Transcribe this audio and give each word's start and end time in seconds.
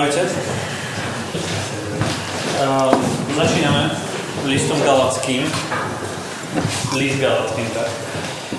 Ahojte. 0.00 0.24
Uh, 2.56 2.88
začíname 3.36 3.92
listom 4.48 4.80
Galackým. 4.80 5.44
List 6.96 7.20
Galackým, 7.20 7.68
tak. 7.76 7.92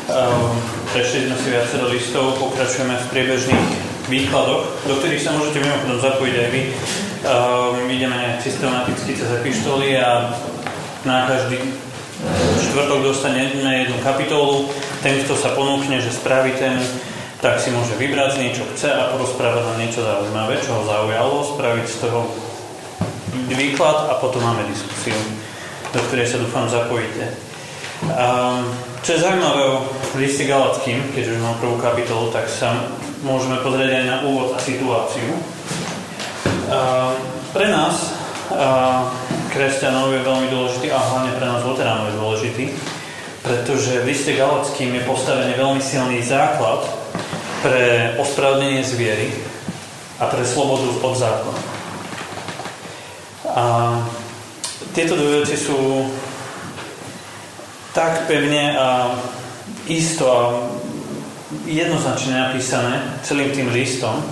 Uh, 0.05 0.53
prešli 0.93 1.25
sme 1.25 1.37
si 1.41 1.49
viacero 1.49 1.89
listov, 1.89 2.37
pokračujeme 2.37 2.93
v 2.93 3.09
priebežných 3.09 3.69
výkladoch, 4.05 4.85
do 4.85 4.93
ktorých 5.01 5.17
sa 5.17 5.33
môžete 5.33 5.65
mimochodom 5.65 5.97
zapojiť 5.97 6.35
aj 6.37 6.49
vy. 6.53 6.61
Uh, 7.25 7.89
ideme 7.89 8.37
systematicky 8.37 9.17
cez 9.17 9.25
epištoly 9.41 9.97
a 9.97 10.37
na 11.09 11.25
každý 11.25 11.57
štvrtok 12.69 13.01
dostaneme 13.01 13.89
jednu 13.89 13.97
kapitolu. 14.05 14.69
Ten, 15.01 15.17
kto 15.25 15.33
sa 15.33 15.57
ponúkne, 15.57 16.05
že 16.05 16.13
spraví 16.13 16.53
tému, 16.61 16.85
tak 17.41 17.57
si 17.57 17.73
môže 17.73 17.97
vybrať 17.97 18.37
z 18.37 18.41
niečo 18.45 18.63
chce 18.71 18.93
a 18.93 19.09
porozprávať 19.17 19.65
nám 19.65 19.77
niečo 19.81 20.05
zaujímavé, 20.05 20.61
čo 20.61 20.77
ho 20.77 20.85
zaujalo, 20.85 21.41
spraviť 21.57 21.85
z 21.89 21.97
toho 22.05 22.19
výklad 23.49 24.13
a 24.13 24.21
potom 24.21 24.45
máme 24.45 24.69
diskusiu, 24.69 25.17
do 25.89 25.99
ktorej 26.05 26.29
sa 26.29 26.37
dúfam 26.37 26.69
zapojíte. 26.69 27.33
Um, 28.05 28.69
čo 29.01 29.17
je 29.17 29.25
zaujímavé 29.25 29.61
o 29.73 29.81
liste 30.21 30.45
Galackým, 30.45 31.01
keď 31.17 31.33
už 31.33 31.41
mám 31.41 31.57
prvú 31.57 31.81
kapitolu, 31.81 32.29
tak 32.29 32.45
sa 32.45 32.77
môžeme 33.25 33.57
pozrieť 33.65 33.89
aj 33.89 34.05
na 34.05 34.17
úvod 34.21 34.53
a 34.53 34.61
situáciu. 34.61 35.33
Um, 36.69 37.17
pre 37.57 37.73
nás, 37.73 38.13
uh, 38.53 39.09
kresťanov, 39.49 40.13
je 40.13 40.21
veľmi 40.21 40.47
dôležitý 40.53 40.93
a 40.93 41.01
hlavne 41.01 41.33
pre 41.33 41.45
nás 41.49 41.65
luteránov 41.65 42.13
je 42.13 42.19
dôležitý, 42.21 42.65
pretože 43.41 44.05
v 44.05 44.07
liste 44.13 44.37
Galackým 44.37 44.93
je 44.93 45.03
postavený 45.09 45.57
veľmi 45.57 45.81
silný 45.81 46.21
základ 46.21 46.85
pre 47.61 48.17
ospravedlnenie 48.17 48.81
zviery 48.81 49.29
a 50.17 50.25
pre 50.29 50.41
slobodu 50.45 50.89
od 51.01 51.13
zákona. 51.17 51.61
A 53.51 53.65
tieto 54.93 55.15
dve 55.15 55.45
veci 55.45 55.55
sú 55.55 56.09
tak 57.93 58.25
pevne 58.27 58.75
a 58.77 59.13
isto 59.87 60.23
a 60.25 60.41
jednoznačne 61.67 62.49
napísané 62.49 63.21
celým 63.21 63.51
tým 63.51 63.67
listom, 63.75 64.23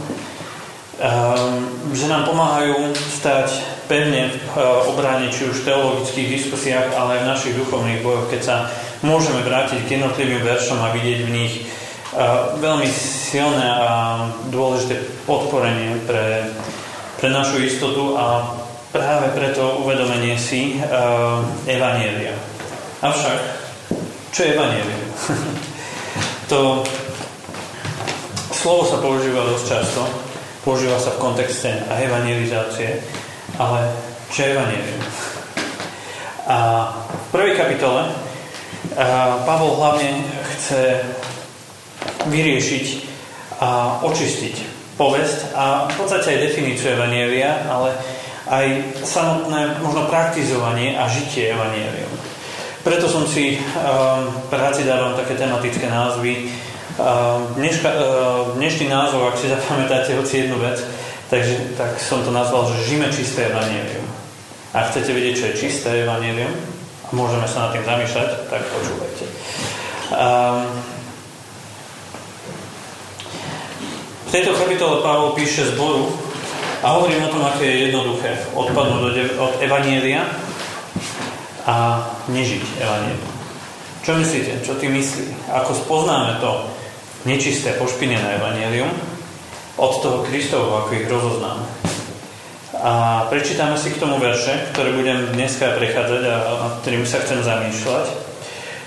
že 1.91 2.05
nám 2.11 2.27
pomáhajú 2.27 2.91
stať 2.95 3.51
pevne 3.87 4.31
v 4.31 4.55
obráne 4.87 5.31
či 5.31 5.47
už 5.47 5.63
v 5.63 5.67
teologických 5.67 6.27
diskusiách, 6.39 6.95
ale 6.95 7.19
aj 7.19 7.21
v 7.23 7.31
našich 7.35 7.53
duchovných 7.59 8.03
bojoch, 8.03 8.31
keď 8.31 8.41
sa 8.43 8.55
môžeme 9.03 9.43
vrátiť 9.43 9.83
k 9.87 9.99
jednotlivým 9.99 10.43
veršom 10.43 10.79
a 10.79 10.93
vidieť 10.95 11.19
v 11.23 11.33
nich 11.33 11.53
veľmi 12.59 12.87
silné 13.29 13.61
a 13.61 14.25
dôležité 14.49 14.97
podporenie 15.29 16.01
pre, 16.09 16.49
pre 17.21 17.29
našu 17.29 17.61
istotu 17.61 18.17
a 18.17 18.57
práve 18.89 19.29
preto 19.37 19.85
uvedomenie 19.85 20.33
si 20.33 20.81
uh, 20.81 21.45
Evanielia. 21.69 22.33
Avšak, 23.05 23.37
čo 24.33 24.39
je 24.41 24.53
Evanielia? 24.57 24.97
to 26.51 26.81
slovo 28.49 28.89
sa 28.89 28.97
používa 28.97 29.45
dosť 29.45 29.65
často, 29.77 30.01
používa 30.65 30.97
sa 30.97 31.13
v 31.13 31.21
kontexte 31.21 31.69
evangelizácie, 31.85 32.97
ale 33.61 33.93
čo 34.33 34.41
je 34.41 34.53
Evangelium? 34.57 35.01
A 36.49 36.57
v 37.05 37.25
prvej 37.29 37.53
kapitole 37.53 38.09
uh, 38.09 39.37
Pavol 39.45 39.77
hlavne 39.77 40.17
chce 40.57 40.97
vyriešiť 42.25 43.08
a 43.59 43.99
očistiť 44.03 44.55
povesť 44.95 45.55
a 45.55 45.87
v 45.87 45.95
podstate 45.95 46.35
aj 46.35 46.43
definíciu 46.51 46.95
Evanielia, 46.95 47.67
ale 47.71 47.95
aj 48.49 48.65
samotné 49.05 49.79
možno 49.79 50.11
praktizovanie 50.11 50.95
a 50.99 51.07
žitie 51.07 51.55
Evanielium. 51.55 52.11
Preto 52.83 53.11
som 53.11 53.27
si 53.27 53.59
um, 53.59 54.31
práci 54.47 54.87
dávam 54.87 55.13
také 55.13 55.35
tematické 55.35 55.91
názvy. 55.91 56.47
Um, 56.99 57.59
dneška, 57.59 57.89
uh, 57.91 57.99
dnešný 58.55 58.87
názov, 58.87 59.29
ak 59.29 59.39
si 59.39 59.51
zapamätáte 59.51 60.15
hoci 60.15 60.47
jednu 60.47 60.59
vec, 60.63 60.79
takže, 61.27 61.75
tak 61.75 61.99
som 61.99 62.23
to 62.23 62.31
nazval, 62.31 62.67
že 62.71 62.87
žime 62.87 63.11
čisté 63.11 63.51
Evanielium. 63.51 64.07
Ak 64.71 64.95
chcete 64.95 65.11
vedieť, 65.11 65.35
čo 65.35 65.45
je 65.51 65.59
čisté 65.67 65.89
Evanielium, 66.07 66.51
a 67.07 67.09
môžeme 67.11 67.45
sa 67.45 67.67
nad 67.67 67.71
tým 67.75 67.83
zamýšľať, 67.83 68.29
tak 68.47 68.61
počúvajte. 68.71 69.25
Um, 70.15 70.78
V 74.29 74.37
tejto 74.37 74.53
kapitole 74.53 75.01
Pavol 75.01 75.33
píše 75.33 75.73
zboru 75.73 76.13
a 76.85 77.01
hovorím 77.01 77.25
o 77.25 77.33
tom, 77.33 77.41
aké 77.49 77.65
je 77.65 77.89
jednoduché 77.89 78.37
odpadnúť 78.53 79.41
od, 79.41 79.57
Evanielia 79.57 80.21
a 81.65 82.05
nežiť 82.29 82.77
Evanielium. 82.77 83.33
Čo 84.05 84.21
myslíte? 84.21 84.61
Čo 84.61 84.77
ty 84.77 84.85
myslí? 84.85 85.49
Ako 85.49 85.73
spoznáme 85.73 86.37
to 86.45 86.61
nečisté, 87.25 87.73
pošpinené 87.81 88.37
Evanielium 88.37 88.93
od 89.81 89.97
toho 89.97 90.21
Kristovu, 90.21 90.77
ako 90.77 90.93
ich 90.93 91.09
rozoznáme? 91.09 91.65
A 92.85 93.25
prečítame 93.33 93.81
si 93.81 93.89
k 93.89 93.97
tomu 93.97 94.21
verše, 94.21 94.69
ktoré 94.77 94.93
budem 94.93 95.33
dneska 95.33 95.73
prechádzať 95.73 96.21
a 96.29 96.77
ktorým 96.85 97.01
sa 97.01 97.17
chcem 97.25 97.41
zamýšľať. 97.41 98.05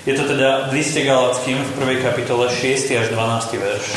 Je 0.07 0.15
to 0.15 0.23
teda 0.23 0.71
v 0.71 0.79
liste 0.79 1.03
Galackým 1.03 1.59
v 1.59 1.75
prvej 1.75 1.99
kapitole 1.99 2.47
6. 2.47 2.95
až 2.95 3.11
12. 3.11 3.59
verš. 3.59 3.87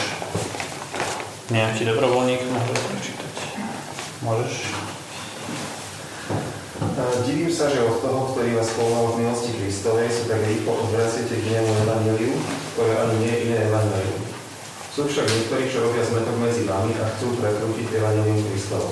Nejaký 1.46 1.86
dobrovoľník 1.86 2.42
môže 2.50 2.74
prečítať. 2.90 3.34
Môžeš? 4.26 4.66
Divím 7.22 7.54
sa, 7.54 7.70
že 7.70 7.86
od 7.86 8.02
toho, 8.02 8.34
ktorý 8.34 8.58
vás 8.58 8.66
povolal 8.74 9.14
v 9.14 9.22
milosti 9.22 9.54
Kristovej, 9.54 10.10
sa 10.10 10.26
tak 10.26 10.42
rýchlo 10.42 10.74
odvraciete 10.74 11.38
k 11.38 11.46
inému 11.54 11.70
evaníliu, 11.86 12.34
ktoré 12.74 12.98
ani 12.98 13.16
nie 13.22 13.30
je 13.30 13.42
iné 13.46 13.58
evanílium. 13.70 14.22
Sú 14.90 15.06
však 15.06 15.22
niektorí, 15.30 15.70
čo 15.70 15.86
robia 15.86 16.02
zmetok 16.02 16.34
medzi 16.42 16.66
vami 16.66 16.98
a 16.98 17.06
chcú 17.14 17.38
prekrútiť 17.38 17.94
evanílium 17.94 18.42
Kristovo. 18.50 18.90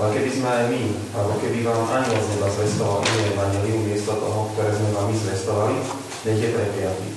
Ale 0.00 0.08
keby 0.16 0.30
sme 0.32 0.48
aj 0.48 0.64
my, 0.72 0.82
alebo 1.12 1.32
keby 1.44 1.58
vám 1.68 1.84
aniel 2.00 2.16
z 2.16 2.28
neba 2.32 2.48
zvestoval 2.48 3.04
iné 3.04 3.22
evanílium 3.36 3.82
miesto 3.92 4.12
toho, 4.16 4.40
ktoré 4.56 4.72
sme 4.72 4.88
vám 4.96 5.12
zvestovali, 5.12 5.76
nech 6.24 6.40
je 6.40 6.48
prepiatý. 6.48 7.08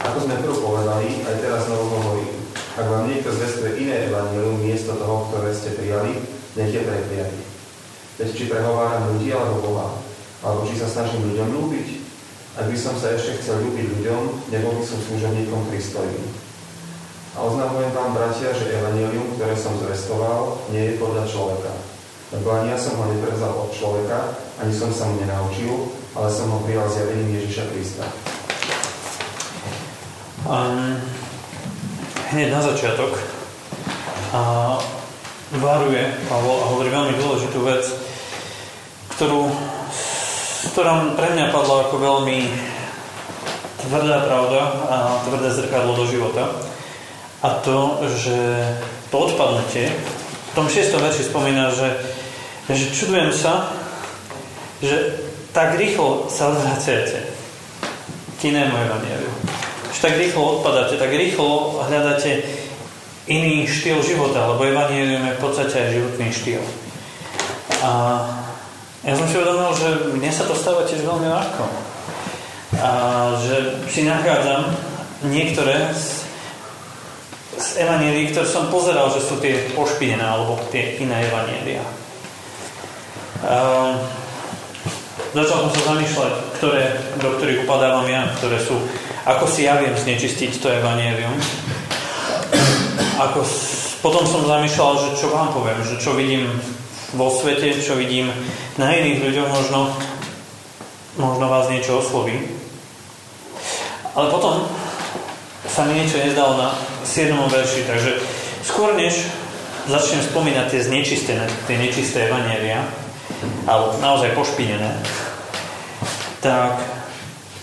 Ako 0.00 0.16
sme 0.24 0.40
prv 0.40 0.56
povedali, 0.64 1.20
aj 1.28 1.36
teraz 1.44 1.68
znovu 1.68 1.92
hovorím. 1.92 2.41
Ak 2.72 2.88
vám 2.88 3.04
niekto 3.04 3.28
zvestuje 3.28 3.84
iné 3.84 4.08
evanilium 4.08 4.56
miesto 4.64 4.96
toho, 4.96 5.28
ktoré 5.28 5.52
ste 5.52 5.76
prijali, 5.76 6.16
nech 6.56 6.72
je 6.72 6.80
prekliatý. 6.80 7.40
Veď 8.16 8.28
či 8.32 8.48
prehováram 8.48 9.12
ľudí 9.12 9.28
alebo 9.28 9.60
Boha, 9.60 9.88
alebo 10.40 10.64
či 10.64 10.80
sa 10.80 10.88
snažím 10.88 11.28
ľuďom 11.32 11.52
ľúbiť. 11.52 11.88
Ak 12.56 12.72
by 12.72 12.76
som 12.76 12.96
sa 12.96 13.12
ešte 13.12 13.40
chcel 13.44 13.60
ľúbiť 13.60 13.86
ľuďom, 14.00 14.52
nebol 14.52 14.72
by 14.80 14.84
som 14.88 15.00
služobníkom 15.04 15.68
Kristovým. 15.68 16.24
A 17.32 17.44
oznamujem 17.44 17.92
vám, 17.96 18.12
bratia, 18.16 18.52
že 18.56 18.72
evanilium, 18.72 19.36
ktoré 19.36 19.56
som 19.56 19.76
zvestoval, 19.80 20.60
nie 20.72 20.92
je 20.92 21.00
podľa 21.00 21.24
človeka. 21.28 21.72
Lebo 22.32 22.56
ani 22.56 22.72
ja 22.72 22.78
som 22.80 22.96
ho 22.96 23.04
neprevzal 23.08 23.52
od 23.52 23.72
človeka, 23.72 24.36
ani 24.60 24.72
som 24.72 24.88
sa 24.92 25.08
mu 25.08 25.20
nenaučil, 25.20 25.92
ale 26.16 26.28
som 26.32 26.48
ho 26.48 26.60
prijal 26.64 26.88
zjavením 26.88 27.36
Ježiša 27.36 27.64
Krista. 27.72 28.04
Um, 30.44 31.00
hneď 32.32 32.48
na 32.48 32.64
začiatok 32.64 33.12
a 34.32 34.40
varuje 35.60 36.00
Pavol 36.32 36.64
a 36.64 36.70
hovorí 36.72 36.88
veľmi 36.88 37.14
dôležitú 37.20 37.60
vec, 37.60 37.84
ktorú, 39.12 39.52
ktorá 40.72 41.12
pre 41.12 41.36
mňa 41.36 41.52
padla 41.52 41.84
ako 41.84 41.96
veľmi 42.00 42.48
tvrdá 43.84 44.24
pravda 44.24 44.60
a 44.88 44.96
tvrdé 45.28 45.48
zrkadlo 45.52 45.92
do 45.92 46.08
života. 46.08 46.48
A 47.44 47.60
to, 47.60 48.00
že 48.08 48.38
to 49.12 49.16
odpadnutie, 49.28 49.92
v 49.92 50.52
tom 50.56 50.72
šiestom 50.72 51.04
verši 51.04 51.28
spomína, 51.28 51.68
že, 51.76 52.00
že 52.72 52.96
čudujem 52.96 53.28
sa, 53.28 53.76
že 54.80 55.20
tak 55.52 55.76
rýchlo 55.76 56.32
sa 56.32 56.48
odvraciate 56.48 57.28
k 58.40 58.40
inému 58.48 58.72
evanieliu 59.92 60.00
tak 60.00 60.16
rýchlo 60.16 60.58
odpadáte, 60.58 60.96
tak 60.96 61.12
rýchlo 61.12 61.84
hľadáte 61.84 62.40
iný 63.28 63.68
štýl 63.68 64.02
života, 64.02 64.50
lebo 64.50 64.64
Evangelium 64.66 65.22
je 65.28 65.36
v 65.36 65.42
podstate 65.42 65.74
aj 65.78 65.94
životný 65.94 66.28
štýl. 66.32 66.62
A 67.84 67.90
ja 69.02 69.14
som 69.18 69.26
si 69.28 69.36
uvedomil, 69.38 69.74
že 69.76 69.88
mne 70.16 70.30
sa 70.32 70.48
to 70.48 70.54
stáva 70.54 70.86
tiež 70.86 71.02
veľmi 71.04 71.28
ľahko. 71.28 71.64
A 72.82 72.90
že 73.44 73.84
si 73.92 74.08
nachádzam 74.08 74.70
niektoré 75.28 75.92
z, 75.94 76.24
z 77.58 77.68
evanílií, 77.84 78.32
ktoré 78.32 78.48
som 78.48 78.72
pozeral, 78.72 79.12
že 79.12 79.22
sú 79.22 79.38
tie 79.38 79.70
pošpinené 79.76 80.24
alebo 80.24 80.58
tie 80.72 80.98
iné 80.98 81.28
evanielia. 81.30 81.84
A 83.42 83.54
začal 85.34 85.68
som 85.68 85.70
sa 85.74 85.94
zamýšľať, 85.94 86.32
ktoré, 86.58 86.82
do 87.18 87.28
ktorých 87.38 87.62
upadávam 87.66 88.06
ja, 88.06 88.30
ktoré 88.38 88.58
sú 88.62 88.78
ako 89.22 89.44
si 89.46 89.70
ja 89.70 89.78
viem 89.78 89.94
znečistiť 89.94 90.58
to 90.58 90.66
evanelium? 90.66 91.34
Ako 93.22 93.46
potom 94.02 94.26
som 94.26 94.42
zamýšľal, 94.42 94.92
že 94.98 95.08
čo 95.14 95.30
vám 95.30 95.54
poviem, 95.54 95.78
že 95.86 96.02
čo 96.02 96.18
vidím 96.18 96.50
vo 97.14 97.30
svete, 97.30 97.78
čo 97.78 97.94
vidím 97.94 98.34
na 98.80 98.90
iných 98.90 99.22
ľuďoch, 99.22 99.48
možno, 99.52 99.94
možno 101.22 101.44
vás 101.46 101.70
niečo 101.70 102.02
osloví. 102.02 102.34
Ale 104.18 104.26
potom 104.34 104.66
sa 105.70 105.86
mi 105.86 106.02
niečo 106.02 106.18
nezdalo 106.18 106.58
na 106.58 106.74
7. 107.06 107.30
verši, 107.36 107.86
takže 107.86 108.18
skôr 108.66 108.98
než 108.98 109.22
začnem 109.86 110.22
spomínať 110.26 110.66
tie 110.66 110.82
znečistené, 110.82 111.46
tie 111.70 111.76
nečisté 111.78 112.26
evanielia, 112.26 112.82
alebo 113.70 113.98
naozaj 114.02 114.34
pošpinené, 114.34 114.98
tak 116.42 117.01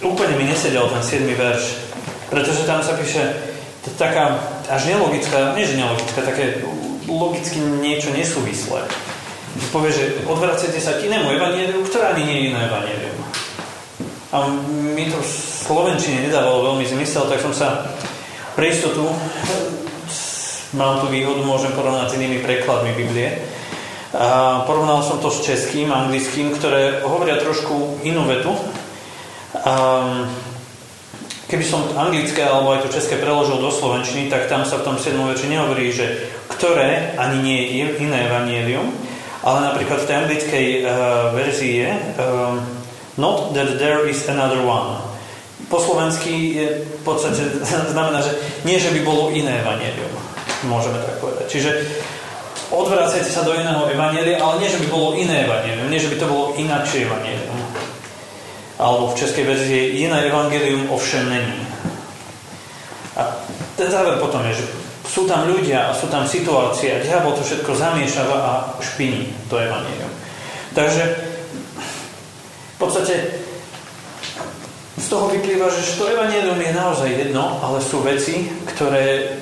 úplne 0.03 0.33
mi 0.39 0.45
nesedel 0.47 0.87
ten 0.87 1.03
7. 1.25 1.35
verš, 1.35 1.63
pretože 2.31 2.63
tam 2.63 2.79
sa 2.79 2.95
píše 2.95 3.21
taká 3.97 4.37
až 4.69 4.91
nelogická, 4.91 5.55
nie 5.57 5.65
že 5.65 5.79
nelogická, 5.79 6.21
také 6.21 6.61
logicky 7.09 7.57
niečo 7.59 8.13
nesúvislé. 8.13 8.85
Povie, 9.73 9.91
že 9.91 10.03
odvracete 10.29 10.77
sa 10.77 10.95
k 10.95 11.09
inému 11.09 11.33
evanieliu, 11.35 11.81
ktoré 11.89 12.13
ani 12.13 12.23
nie 12.23 12.35
je 12.37 12.47
iné 12.53 12.59
evanielium. 12.69 13.17
A 14.29 14.45
mi 14.93 15.09
to 15.09 15.17
v 15.17 15.29
Slovenčine 15.65 16.21
nedávalo 16.29 16.69
veľmi 16.73 16.85
zmysel, 16.85 17.25
tak 17.25 17.41
som 17.41 17.49
sa 17.49 17.89
pre 18.53 18.69
istotu 18.69 19.09
mám 20.77 21.01
tu 21.01 21.09
výhodu, 21.09 21.41
môžem 21.41 21.73
porovnať 21.73 22.13
s 22.13 22.17
inými 22.21 22.45
prekladmi 22.45 22.93
Biblie. 22.93 23.41
A 24.13 24.61
porovnal 24.65 25.05
som 25.05 25.21
to 25.21 25.29
s 25.29 25.45
českým, 25.45 25.89
anglickým, 25.93 26.53
ktoré 26.57 27.01
hovoria 27.05 27.41
trošku 27.41 28.01
inú 28.05 28.25
vetu. 28.25 28.53
A 29.57 29.73
keby 31.49 31.65
som 31.65 31.81
anglické 31.97 32.45
alebo 32.45 32.77
aj 32.77 32.85
to 32.85 32.93
české 32.93 33.17
preložil 33.17 33.57
do 33.57 33.73
slovenčiny, 33.73 34.29
tak 34.29 34.45
tam 34.45 34.61
sa 34.61 34.77
v 34.77 34.85
tom 34.85 34.95
7. 35.01 35.17
veči 35.33 35.49
nehovorí, 35.49 35.89
že 35.89 36.29
ktoré 36.53 37.17
ani 37.17 37.41
nie 37.41 37.59
je 37.65 37.97
iné 38.05 38.29
evanielium, 38.29 38.93
ale 39.41 39.73
napríklad 39.73 40.05
v 40.05 40.07
tej 40.07 40.15
anglickej 40.15 40.67
uh, 40.83 40.87
verzii 41.33 41.73
je 41.81 41.91
uh, 42.21 42.61
not 43.17 43.57
that 43.57 43.81
there 43.81 44.05
is 44.05 44.21
another 44.29 44.61
one. 44.61 45.01
Po 45.69 45.81
slovensky 45.81 46.61
je 46.61 46.67
v 46.85 47.01
podstate 47.01 47.41
znamená, 47.93 48.21
že 48.21 48.37
nie, 48.61 48.77
že 48.77 48.93
by 48.93 49.01
bolo 49.01 49.33
iné 49.33 49.65
evanielium. 49.65 50.13
Môžeme 50.69 51.01
tak 51.01 51.17
povedať. 51.17 51.49
Čiže 51.49 51.71
odvracajte 52.69 53.31
sa 53.31 53.41
do 53.41 53.57
iného 53.57 53.89
evanielia, 53.89 54.37
ale 54.37 54.61
nie, 54.61 54.69
že 54.69 54.81
by 54.85 54.87
bolo 54.93 55.17
iné 55.17 55.49
evanielium, 55.49 55.89
nie, 55.89 55.97
že 55.97 56.11
by 56.13 56.17
to 56.21 56.29
bolo 56.29 56.53
inakšie 56.53 57.09
evanielium. 57.09 57.58
Alebo 58.79 59.11
v 59.11 59.19
českej 59.19 59.43
verzii 59.43 60.07
iné 60.07 60.31
evangelium 60.31 60.87
ovšem 60.87 61.27
není. 61.27 61.59
A 63.19 63.35
ten 63.75 63.91
záver 63.91 64.15
potom 64.23 64.39
je, 64.47 64.63
že 64.63 64.65
sú 65.09 65.27
tam 65.27 65.51
ľudia 65.51 65.91
a 65.91 65.97
sú 65.97 66.07
tam 66.07 66.23
situácie 66.23 66.95
a 66.95 67.03
diabol 67.03 67.35
to 67.35 67.43
všetko 67.43 67.75
zamiešava 67.75 68.37
a 68.39 68.51
špiní 68.79 69.27
to 69.51 69.59
evanílium. 69.59 70.13
Takže 70.71 71.03
v 72.75 72.77
podstate 72.79 73.15
z 74.99 75.07
toho 75.09 75.27
vyplýva, 75.33 75.67
že 75.67 75.97
to 75.97 76.07
evanílium 76.07 76.59
je 76.61 76.71
naozaj 76.71 77.09
jedno, 77.09 77.59
ale 77.59 77.83
sú 77.83 77.99
veci, 78.05 78.47
ktoré 78.63 79.35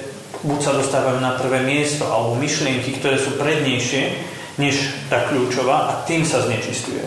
buď 0.46 0.60
sa 0.62 0.78
dostávajú 0.78 1.18
na 1.20 1.36
prvé 1.36 1.66
miesto, 1.66 2.06
alebo 2.06 2.38
myšlienky, 2.38 3.02
ktoré 3.02 3.18
sú 3.18 3.36
prednejšie 3.36 4.16
než 4.58 4.94
tá 5.10 5.26
kľúčová 5.30 5.92
a 5.92 5.94
tým 6.06 6.26
sa 6.26 6.46
znečistuje. 6.46 7.02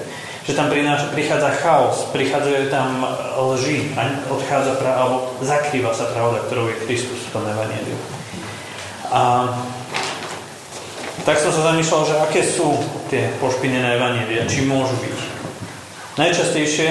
Že 0.50 0.58
tam 0.58 0.66
prichádza 1.14 1.62
chaos, 1.62 2.10
prichádzajú 2.10 2.74
tam 2.74 3.06
lži 3.54 3.94
a 3.94 4.18
odchádza 4.34 4.82
pra, 4.82 4.98
alebo 4.98 5.30
zakrýva 5.46 5.94
sa 5.94 6.10
pravda, 6.10 6.42
ktorou 6.50 6.66
je 6.74 6.82
Kristus 6.90 7.22
v 7.30 7.38
tom 7.38 7.46
evaníliu. 7.46 7.94
A 9.14 9.46
tak 11.22 11.38
som 11.38 11.54
sa 11.54 11.70
zamýšľal, 11.70 12.02
že 12.02 12.14
aké 12.18 12.42
sú 12.42 12.66
tie 13.06 13.30
pošpinené 13.38 13.94
evanielia, 13.94 14.42
či 14.50 14.66
môžu 14.66 14.98
byť. 14.98 15.18
Najčastejšie, 16.18 16.88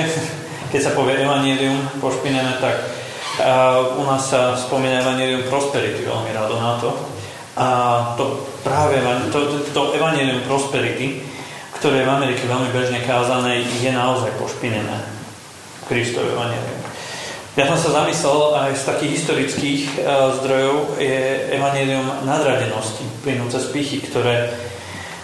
keď 0.72 0.80
sa 0.80 0.96
povie 0.96 1.20
evanílium 1.20 2.00
pošpinené, 2.00 2.64
tak 2.64 2.80
uh, 2.80 4.00
u 4.00 4.08
nás 4.08 4.24
sa 4.24 4.56
spomína 4.56 5.04
evanílium 5.04 5.44
prosperity 5.52 6.08
veľmi 6.08 6.32
rado 6.32 6.56
na 6.64 6.80
to. 6.80 6.96
A 7.60 7.68
to 8.16 8.40
práve 8.64 9.04
to, 9.36 9.40
to, 9.52 9.58
to 9.76 9.82
evanílium 10.00 10.48
prosperity, 10.48 11.28
ktoré 11.80 12.04
je 12.04 12.08
v 12.12 12.16
Amerike 12.16 12.44
veľmi 12.44 12.70
bežne 12.76 13.00
kázané, 13.08 13.64
je 13.64 13.92
naozaj 13.96 14.36
pošpinené. 14.36 15.00
Kristov 15.88 16.28
evanílium. 16.28 16.80
Ja 17.58 17.66
som 17.72 17.80
sa 17.80 18.04
zamyslel 18.04 18.40
aj 18.56 18.72
z 18.78 18.84
takých 18.84 19.12
historických 19.20 19.82
uh, 20.00 20.32
zdrojov 20.38 21.02
je 21.02 21.50
evanelium 21.56 22.06
nadradenosti, 22.28 23.04
plynúce 23.26 23.58
z 23.58 23.68
pichy, 23.74 23.98
ktoré 24.06 24.54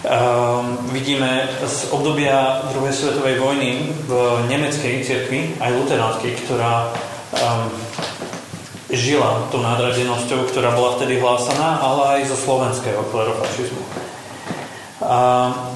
um, 0.02 0.80
vidíme 0.90 1.46
z 1.62 1.92
obdobia 1.94 2.66
druhej 2.72 2.92
svetovej 2.92 3.36
vojny 3.38 3.92
v 4.08 4.10
nemeckej 4.50 5.06
cirkvi, 5.06 5.60
aj 5.60 5.70
luteránskej, 5.76 6.32
ktorá 6.44 6.90
um, 6.90 7.68
žila 8.90 9.44
tou 9.52 9.60
nadradenosťou, 9.60 10.50
ktorá 10.50 10.72
bola 10.74 10.98
vtedy 10.98 11.20
hlásaná, 11.20 11.84
ale 11.84 12.20
aj 12.20 12.32
zo 12.32 12.36
slovenského 12.42 13.06
klerofašizmu. 13.12 13.82
Uh, 15.04 15.75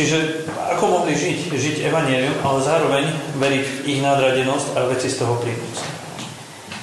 čiže 0.00 0.48
ako 0.72 0.84
mohli 0.88 1.12
žiť? 1.12 1.52
Žiť 1.52 1.76
evanílium, 1.92 2.40
ale 2.40 2.64
zároveň 2.64 3.04
veriť 3.36 3.64
v 3.68 3.78
ich 3.92 4.00
nadradenosť 4.00 4.72
a 4.80 4.88
veci 4.88 5.12
z 5.12 5.20
toho 5.20 5.36
plynúce. 5.36 5.84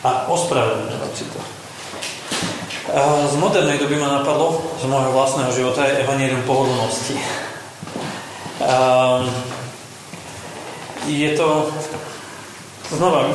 A 0.06 0.30
ospravedlňovať 0.30 1.12
si 1.18 1.25
to. 1.34 1.42
Z 3.28 3.36
modernej 3.42 3.81
doby 3.81 3.98
ma 3.98 4.22
napadlo, 4.22 4.62
z 4.78 4.86
môjho 4.86 5.12
vlastného 5.12 5.50
života 5.50 5.90
je 5.90 6.06
evanílium 6.06 6.46
pohodlnosti. 6.46 7.18
Je 11.10 11.30
to 11.34 11.74
znova 12.94 13.34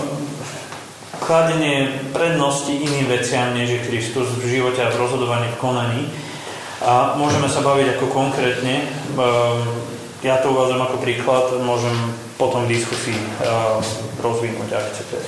kladenie 1.20 1.90
prednosti 2.14 2.70
iným 2.70 3.11
veciam, 3.11 3.50
než 3.52 3.70
je 3.70 3.87
Kristus 3.90 4.31
v 4.38 4.58
živote 4.58 4.81
a 4.82 4.94
v 4.94 5.00
rozhodovaní, 5.02 5.50
v 5.52 5.61
konaní. 5.61 6.02
A 6.82 7.14
môžeme 7.14 7.46
sa 7.46 7.62
baviť 7.62 7.96
ako 7.96 8.06
konkrétne 8.11 8.90
ja 10.23 10.38
to 10.38 10.55
uvádzam 10.55 10.87
ako 10.87 11.02
príklad, 11.02 11.50
môžem 11.67 11.94
potom 12.38 12.62
v 12.64 12.79
diskusii 12.79 13.19
uh, 13.19 13.82
rozvinúť, 14.23 14.70
ak 14.70 14.94
chcete. 14.94 15.19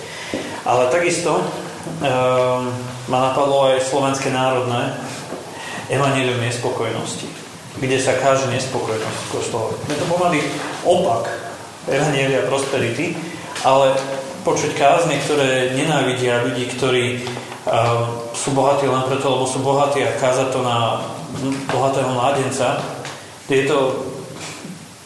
Ale 0.62 0.86
takisto 0.94 1.42
uh, 1.42 2.62
ma 3.10 3.18
napadlo 3.30 3.74
aj 3.74 3.90
slovenské 3.90 4.30
národné 4.30 4.94
evanelium 5.90 6.38
nespokojnosti, 6.38 7.26
kde 7.82 7.98
sa 7.98 8.14
káže 8.22 8.46
nespokojnosť 8.54 9.18
v 9.18 9.30
kostole. 9.34 9.74
Je 9.90 9.98
to 9.98 10.06
pomaly 10.06 10.38
opak 10.86 11.26
evanelia 11.90 12.46
prosperity, 12.46 13.18
ale 13.66 13.98
počuť 14.46 14.78
kázne, 14.78 15.18
ktoré 15.26 15.74
nenávidia 15.74 16.46
ľudí, 16.46 16.70
ktorí 16.70 17.26
sú 18.32 18.52
bohatí 18.56 18.88
len 18.88 19.04
preto, 19.08 19.26
lebo 19.36 19.44
sú 19.48 19.60
bohatí 19.60 20.04
a 20.04 20.16
kázať 20.16 20.48
to 20.52 20.60
na 20.64 21.00
bohatého 21.70 22.10
mládenca, 22.14 22.82
je 23.50 23.68
to 23.68 23.78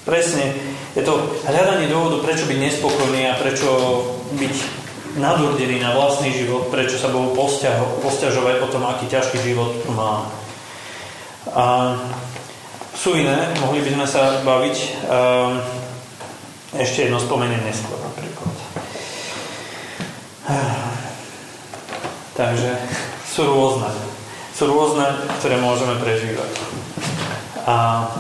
Presne. 0.08 0.56
Je 0.96 1.04
to 1.04 1.36
hľadanie 1.44 1.84
dôvodu, 1.92 2.24
prečo 2.24 2.48
byť 2.48 2.56
nespokojný 2.56 3.28
a 3.28 3.36
prečo 3.36 3.68
byť 4.40 4.54
nadurdený 5.20 5.84
na 5.84 5.92
vlastný 5.92 6.32
život, 6.32 6.72
prečo 6.72 6.96
sa 6.96 7.12
Bohu 7.12 7.36
posťažovať 8.00 8.56
o 8.64 8.72
tom, 8.72 8.88
aký 8.88 9.04
ťažký 9.04 9.36
život 9.44 9.76
má. 9.92 10.24
A 11.52 11.92
sú 12.96 13.20
iné, 13.20 13.52
mohli 13.60 13.84
by 13.84 14.00
sme 14.00 14.06
sa 14.08 14.40
baviť. 14.40 14.76
Um, 15.12 15.60
ešte 16.72 17.04
jedno 17.04 17.20
spomeniem 17.20 17.60
neskôr 17.68 18.00
napríklad. 18.00 18.56
Takže 22.32 22.72
sú 23.28 23.44
rôzne. 23.44 23.92
Sú 24.58 24.66
rôzne, 24.66 25.06
ktoré 25.38 25.54
môžeme 25.62 25.94
prežívať. 26.02 26.50
A 27.62 28.10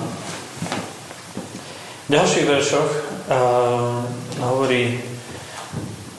v 2.06 2.14
ďalších 2.14 2.46
veršoch 2.46 2.90
uh, 3.26 4.06
hovorí 4.46 5.02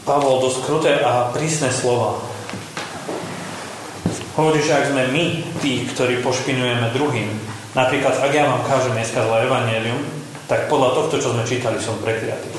Pavol 0.04 0.44
dosť 0.44 0.60
kruté 0.68 0.94
a 1.00 1.32
prísne 1.32 1.72
slova. 1.72 2.20
Hovorí, 4.36 4.60
že 4.60 4.76
ak 4.76 4.92
sme 4.92 5.08
my 5.08 5.26
tí, 5.64 5.88
ktorí 5.88 6.20
pošpinujeme 6.20 6.92
druhým, 6.92 7.32
napríklad 7.72 8.20
ak 8.20 8.36
ja 8.36 8.44
vám 8.44 8.68
kážem 8.68 9.00
dneska 9.00 9.24
zlé 9.24 9.48
evanelium, 9.48 10.04
tak 10.52 10.68
podľa 10.68 11.00
tohto, 11.00 11.16
čo 11.16 11.32
sme 11.32 11.48
čítali, 11.48 11.80
som 11.80 11.96
prekliatý. 12.04 12.52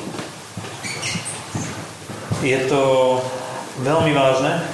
Je 2.41 2.57
to 2.73 2.81
veľmi 3.85 4.17
vážne 4.17 4.65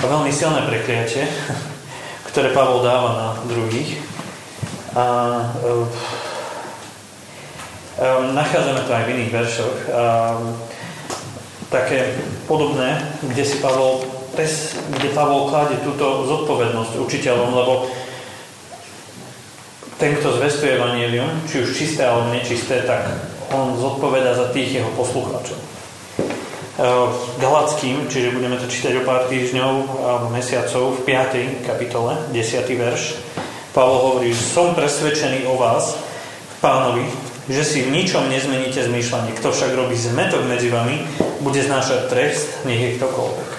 a 0.00 0.04
veľmi 0.08 0.32
silné 0.32 0.64
prekliatie, 0.64 1.28
ktoré 2.30 2.54
Pavol 2.54 2.86
dáva 2.86 3.10
na 3.14 3.28
druhých. 3.50 3.98
A 4.94 5.04
Um, 8.00 8.32
nachádzame 8.32 8.80
to 8.88 8.96
aj 8.96 9.04
v 9.04 9.12
iných 9.12 9.34
veršoch. 9.34 9.76
Um, 9.92 10.56
také 11.68 12.16
podobné, 12.48 12.96
kde 13.20 13.44
si 13.44 13.60
Pavol 13.60 14.00
pres, 14.32 14.72
kde 14.88 15.12
Pavol 15.12 15.52
kladie 15.52 15.76
túto 15.84 16.24
zodpovednosť 16.24 16.96
učiteľom, 16.96 17.52
lebo 17.52 17.92
ten, 20.00 20.16
kto 20.16 20.32
zvestuje 20.32 20.80
Evangelium, 20.80 21.44
či 21.44 21.60
už 21.60 21.76
čisté 21.76 22.08
alebo 22.08 22.32
nečisté, 22.32 22.88
tak 22.88 23.04
on 23.52 23.76
zodpoveda 23.76 24.32
za 24.32 24.48
tých 24.48 24.80
jeho 24.80 24.88
poslucháčov. 24.96 25.60
E, 26.80 26.88
Galackým, 27.36 28.08
čiže 28.08 28.32
budeme 28.32 28.56
to 28.56 28.64
čítať 28.64 28.96
o 28.96 29.04
pár 29.04 29.28
týždňov 29.28 30.00
alebo 30.00 30.26
mesiacov 30.32 30.96
v 30.96 31.12
5. 31.12 31.68
kapitole, 31.68 32.16
10. 32.32 32.64
verš, 32.72 33.20
Pavol 33.76 34.00
hovorí, 34.00 34.32
že 34.32 34.56
som 34.56 34.72
presvedčený 34.72 35.44
o 35.44 35.60
vás, 35.60 36.00
pánovi, 36.64 37.04
že 37.52 37.62
si 37.68 37.78
v 37.84 37.92
ničom 37.92 38.32
nezmeníte 38.32 38.80
zmýšľanie. 38.80 39.36
Kto 39.36 39.52
však 39.52 39.76
robí 39.76 39.92
zmetok 39.92 40.40
medzi 40.48 40.72
vami, 40.72 41.04
bude 41.44 41.60
znášať 41.60 42.08
trest, 42.08 42.48
nech 42.64 42.80
je 42.80 42.96
ktokoľvek. 42.96 43.50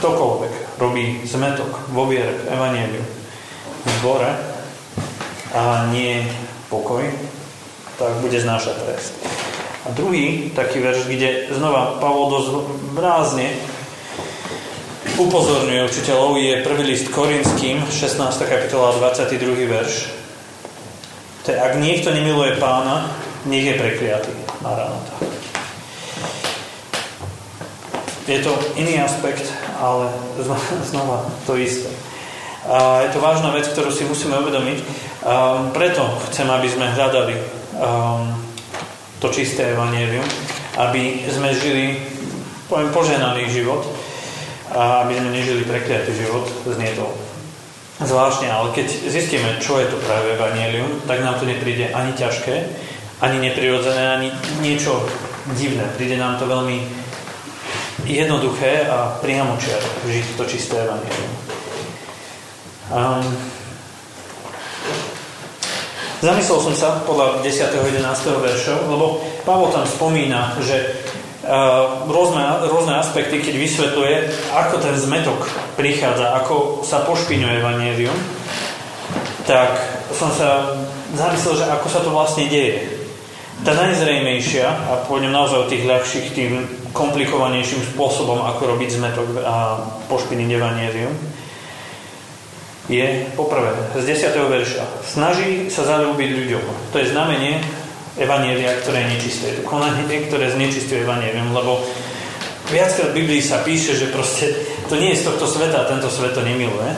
Ktokoľvek 0.00 0.52
robí 0.78 1.20
zmetok 1.26 1.90
vo 1.90 2.06
viere, 2.06 2.30
v 2.30 2.46
evanieliu, 2.46 3.04
v 3.82 3.88
zbore 4.00 4.30
a 5.50 5.90
nie 5.90 6.22
pokoj, 6.70 7.02
tak 7.98 8.12
bude 8.22 8.38
znášať 8.38 8.76
trest. 8.86 9.35
A 9.86 9.94
druhý 9.94 10.50
taký 10.50 10.82
verš, 10.82 11.06
kde 11.06 11.46
znova 11.54 12.02
Pavol 12.02 12.26
dosť 12.34 12.48
brázne 12.90 13.54
upozorňuje 15.14 15.86
učiteľov, 15.86 16.36
je 16.42 16.66
prvý 16.66 16.82
list 16.90 17.06
Korinským, 17.14 17.86
16. 17.86 18.18
kapitola, 18.50 18.98
22. 18.98 19.38
verš. 19.70 20.10
To 21.46 21.54
je, 21.54 21.56
ak 21.56 21.78
niekto 21.78 22.10
nemiluje 22.10 22.58
pána, 22.58 23.14
nech 23.46 23.62
je 23.62 23.78
prekliatý. 23.78 24.34
Maranata. 24.60 25.14
Je 28.26 28.42
to 28.42 28.58
iný 28.74 28.98
aspekt, 28.98 29.46
ale 29.78 30.10
znova 30.90 31.30
to 31.46 31.54
isté. 31.54 31.94
A 32.66 33.06
je 33.06 33.14
to 33.14 33.22
vážna 33.22 33.54
vec, 33.54 33.70
ktorú 33.70 33.94
si 33.94 34.02
musíme 34.02 34.34
uvedomiť. 34.42 34.78
Um, 35.22 35.70
preto 35.70 36.02
chcem, 36.26 36.50
aby 36.50 36.66
sme 36.66 36.90
hľadali 36.90 37.38
um, 37.78 38.45
to 39.20 39.32
čisté 39.32 39.72
evanielium, 39.72 40.24
aby 40.76 41.24
sme 41.30 41.56
žili 41.56 41.96
poviem, 42.68 42.90
poženaný 42.90 43.48
život 43.50 43.86
a 44.74 45.06
aby 45.06 45.16
sme 45.16 45.30
nežili 45.30 45.62
prekliatý 45.64 46.12
život. 46.12 46.44
Znie 46.66 46.92
to 46.98 47.06
zvláštne, 48.02 48.50
ale 48.50 48.74
keď 48.76 48.86
zistíme, 49.08 49.56
čo 49.62 49.80
je 49.80 49.88
to 49.88 49.96
práve 50.04 50.36
evanielium, 50.36 51.00
tak 51.08 51.24
nám 51.24 51.40
to 51.40 51.48
nepríde 51.48 51.94
ani 51.96 52.12
ťažké, 52.12 52.68
ani 53.24 53.40
neprirodzené, 53.40 54.04
ani 54.20 54.28
niečo 54.60 55.00
divné. 55.56 55.86
Príde 55.96 56.20
nám 56.20 56.36
to 56.36 56.44
veľmi 56.44 56.84
jednoduché 58.04 58.84
a 58.84 59.16
priamočiar 59.24 59.80
žiť 60.04 60.26
to 60.36 60.44
čisté 60.44 60.76
evanielium. 60.84 61.32
Um, 62.86 63.24
zamyslel 66.20 66.58
som 66.60 66.74
sa 66.76 66.88
podľa 67.04 67.44
10. 67.44 67.72
11. 67.72 68.00
veršov, 68.40 68.78
lebo 68.88 69.20
Pavol 69.44 69.72
tam 69.72 69.84
spomína, 69.84 70.56
že 70.64 70.76
uh, 71.44 72.08
rôzne, 72.08 72.66
rôzne 72.66 72.96
aspekty, 72.96 73.40
keď 73.42 73.54
vysvetľuje, 73.56 74.16
ako 74.52 74.74
ten 74.80 74.94
zmetok 74.96 75.48
prichádza, 75.76 76.36
ako 76.40 76.86
sa 76.86 77.04
pošpiňuje 77.04 77.52
evanielium, 77.60 78.16
tak 79.46 79.78
som 80.10 80.32
sa 80.34 80.74
zamyslel, 81.14 81.54
že 81.62 81.66
ako 81.70 81.86
sa 81.86 82.00
to 82.02 82.10
vlastne 82.10 82.50
deje. 82.50 82.82
Tá 83.64 83.72
najzrejmejšia, 83.72 84.68
a 84.68 84.92
pôjdem 85.08 85.32
naozaj 85.32 85.64
od 85.64 85.70
tých 85.72 85.88
ľahších, 85.88 86.26
tým 86.36 86.52
komplikovanejším 86.92 87.96
spôsobom, 87.96 88.44
ako 88.44 88.76
robiť 88.76 89.00
zmetok 89.00 89.28
a 89.40 89.80
pošpiniť 90.12 90.48
evanielium, 90.52 91.12
je 92.86 93.26
poprvé 93.34 93.74
z 93.98 94.04
10. 94.14 94.38
verša. 94.38 94.84
Snaží 95.02 95.66
sa 95.70 95.82
zalúbiť 95.82 96.30
ľuďom. 96.38 96.64
To 96.94 96.96
je 97.02 97.10
znamenie 97.10 97.58
evanielia, 98.16 98.78
ktoré 98.80 99.04
je 99.04 99.12
nečisté. 99.18 99.44
Je 99.52 99.56
to 99.60 99.68
konanie, 99.68 100.06
ktoré 100.06 100.48
znečistuje 100.54 101.02
evanielium, 101.02 101.52
lebo 101.52 101.82
viackrát 102.70 103.12
v 103.12 103.18
Biblii 103.22 103.42
sa 103.42 103.60
píše, 103.66 103.98
že 103.98 104.14
proste 104.14 104.54
to 104.86 104.96
nie 104.96 105.12
je 105.12 105.20
z 105.22 105.26
tohto 105.28 105.46
sveta 105.50 105.90
tento 105.90 106.08
svet 106.08 106.32
to 106.32 106.46
nemiluje. 106.46 106.90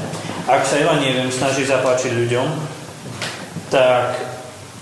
Ak 0.48 0.64
sa 0.64 0.80
evanielium 0.80 1.32
snaží 1.32 1.64
zapáčiť 1.64 2.12
ľuďom, 2.14 2.46
tak 3.68 4.16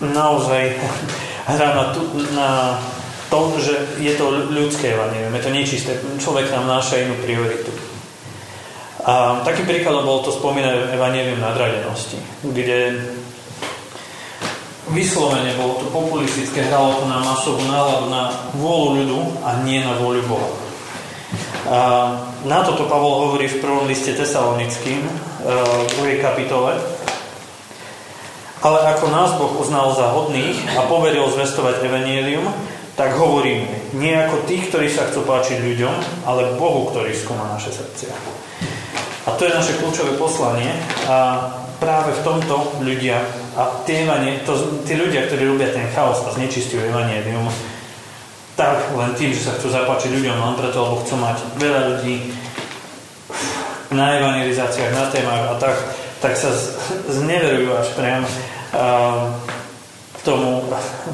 naozaj 0.03 0.79
hrá 1.47 1.69
na, 1.75 1.85
tu, 1.95 2.03
na 2.35 2.79
to, 3.31 3.51
že 3.59 3.75
je 3.99 4.15
to 4.15 4.51
ľudské 4.51 4.95
evanielium, 4.95 5.35
je 5.35 5.43
to 5.43 5.55
nečisté. 5.55 5.93
Človek 6.19 6.51
nám 6.51 6.67
náša 6.67 7.03
inú 7.03 7.15
prioritu. 7.23 7.86
A 9.07 9.39
taký 9.47 9.63
príklad 9.63 10.03
bol 10.03 10.27
to 10.27 10.35
spomínané 10.35 10.91
evanielium 10.91 11.39
nadradenosti, 11.39 12.19
kde 12.43 13.07
vyslovene 14.91 15.55
bolo 15.55 15.79
to 15.79 15.87
populistické, 15.95 16.67
hralo 16.67 16.99
to 16.99 17.07
na 17.07 17.23
masovú 17.23 17.63
náladu, 17.71 18.11
na 18.11 18.35
vôľu 18.59 18.89
ľudu 18.99 19.21
a 19.47 19.63
nie 19.63 19.79
na 19.79 19.95
vôľu 19.95 20.27
Boha. 20.27 20.51
A 21.67 21.79
na 22.47 22.67
toto 22.67 22.91
Pavol 22.91 23.31
hovorí 23.31 23.47
v 23.47 23.63
prvom 23.63 23.87
liste 23.87 24.11
tesalonickým, 24.15 25.03
e, 25.03 25.11
v 25.47 25.91
druhej 25.99 26.19
kapitole, 26.23 26.75
ale 28.67 28.79
ako 28.91 29.07
nás 29.15 29.31
Boh 29.39 29.55
uznal 29.63 29.95
za 29.95 30.11
hodných 30.11 30.59
a 30.75 30.87
poveril 30.91 31.31
zvestovať 31.31 31.87
Evangelium, 31.87 32.51
tak 32.97 33.13
hovorím, 33.21 33.69
nie 34.01 34.17
ako 34.17 34.49
tých, 34.49 34.73
ktorí 34.73 34.89
sa 34.89 35.05
chcú 35.13 35.29
páčiť 35.29 35.61
ľuďom, 35.61 36.25
ale 36.25 36.57
Bohu, 36.57 36.89
ktorý 36.89 37.13
skúma 37.13 37.45
naše 37.53 37.77
srdcia. 37.77 38.13
A 39.29 39.37
to 39.37 39.45
je 39.45 39.53
naše 39.53 39.77
kľúčové 39.77 40.17
poslanie 40.17 40.73
a 41.05 41.51
práve 41.77 42.17
v 42.17 42.25
tomto 42.25 42.81
ľudia 42.81 43.21
a 43.53 43.85
tie, 43.85 44.09
evanie, 44.09 44.41
to, 44.49 44.81
tí 44.89 44.97
ľudia, 44.97 45.29
ktorí 45.29 45.45
robia 45.45 45.73
ten 45.73 45.89
chaos 45.93 46.25
a 46.25 46.33
znečistujú 46.33 46.89
Evangelium, 46.89 47.49
tak 48.57 48.97
len 48.97 49.13
tým, 49.13 49.37
že 49.37 49.45
sa 49.45 49.57
chcú 49.61 49.69
zapáčiť 49.69 50.17
ľuďom, 50.17 50.37
len 50.41 50.57
preto, 50.57 50.81
lebo 50.81 51.05
chcú 51.05 51.21
mať 51.21 51.37
veľa 51.61 51.81
ľudí 51.93 52.33
na 53.93 54.17
evangelizáciách, 54.19 54.97
na 54.97 55.05
témach 55.13 55.45
a 55.53 55.55
tak, 55.61 55.77
tak 56.25 56.33
sa 56.35 56.49
zneverujú 57.13 57.71
až 57.77 57.89
priam 57.93 58.25
tomu, 60.25 60.65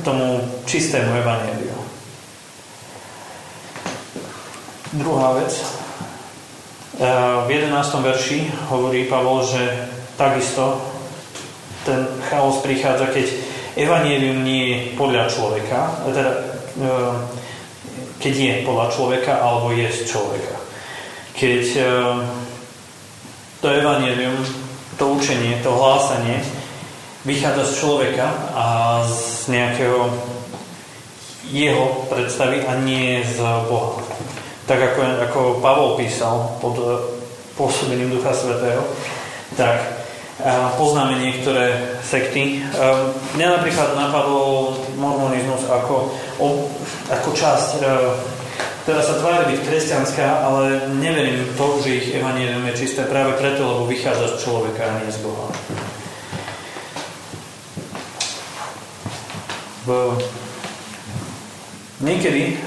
tomu 0.07 0.41
čistému 0.65 1.11
evaneliu. 1.21 1.72
Druhá 4.93 5.33
vec. 5.41 5.57
V 7.01 7.49
11. 7.49 7.73
verši 8.05 8.53
hovorí 8.69 9.09
Pavol, 9.09 9.41
že 9.41 9.89
takisto 10.21 10.85
ten 11.89 12.05
chaos 12.29 12.61
prichádza, 12.61 13.09
keď 13.09 13.27
evanielium 13.81 14.45
nie 14.45 14.63
je 14.69 14.77
podľa 15.01 15.33
človeka, 15.33 15.97
teda 16.13 16.25
keď 18.21 18.35
je 18.37 18.53
podľa 18.69 18.87
človeka 18.93 19.41
alebo 19.41 19.73
je 19.73 19.89
z 19.89 20.13
človeka. 20.13 20.61
Keď 21.41 21.63
to 23.65 23.67
evanielium, 23.73 24.37
to 25.01 25.09
učenie, 25.09 25.57
to 25.65 25.73
hlásanie 25.73 26.37
vychádza 27.25 27.65
z 27.65 27.73
človeka 27.81 28.29
a 28.53 29.01
z 29.09 29.57
nejakého 29.57 30.13
jeho 31.49 32.05
predstavy 32.13 32.61
a 32.69 32.77
nie 32.77 33.25
z 33.25 33.41
Boha. 33.73 34.12
Tak 34.63 34.79
ako, 34.79 35.01
ako 35.27 35.41
Pavol 35.59 35.99
písal 35.99 36.59
pod 36.63 36.79
pôsobením 37.59 38.15
Ducha 38.15 38.31
Svetého, 38.31 38.83
tak 39.59 40.03
poznáme 40.79 41.19
niektoré 41.19 41.99
sekty. 42.03 42.63
Mňa 43.37 43.49
napríklad 43.59 43.99
napadol 43.99 44.79
mormonizmus 44.97 45.67
ako, 45.67 46.15
ako 47.11 47.29
časť, 47.35 47.69
ktorá 48.83 49.03
sa 49.03 49.15
tvári 49.19 49.55
byť 49.55 49.61
kresťanská, 49.67 50.27
ale 50.43 50.91
neverím 50.99 51.47
to, 51.55 51.67
že 51.83 51.99
ich 51.99 52.09
evanielium 52.19 52.67
je 52.73 52.87
čisté 52.87 53.07
práve 53.07 53.39
preto, 53.39 53.63
lebo 53.63 53.91
vychádza 53.91 54.39
z 54.39 54.47
človeka 54.47 54.83
a 54.83 54.95
nie 55.03 55.11
z 55.11 55.21
Boha. 55.23 55.51
niekedy 62.03 62.59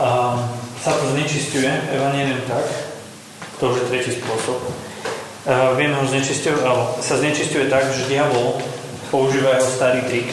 a, 0.00 0.08
sa 0.80 0.96
to 0.96 1.12
znečistuje 1.12 1.68
evanelium 1.92 2.40
tak, 2.48 2.64
to 3.60 3.68
už 3.68 3.84
je 3.84 3.86
tretí 3.92 4.10
spôsob. 4.16 4.56
A, 5.44 5.76
vieme 5.76 6.00
ho 6.00 6.08
znečisťovať, 6.08 6.62
alebo 6.64 6.84
sa 7.04 7.20
znečistuje 7.20 7.68
tak, 7.68 7.84
že 7.92 8.08
diabol 8.08 8.56
používa 9.12 9.60
jeho 9.60 9.68
starý 9.68 10.00
trik. 10.08 10.32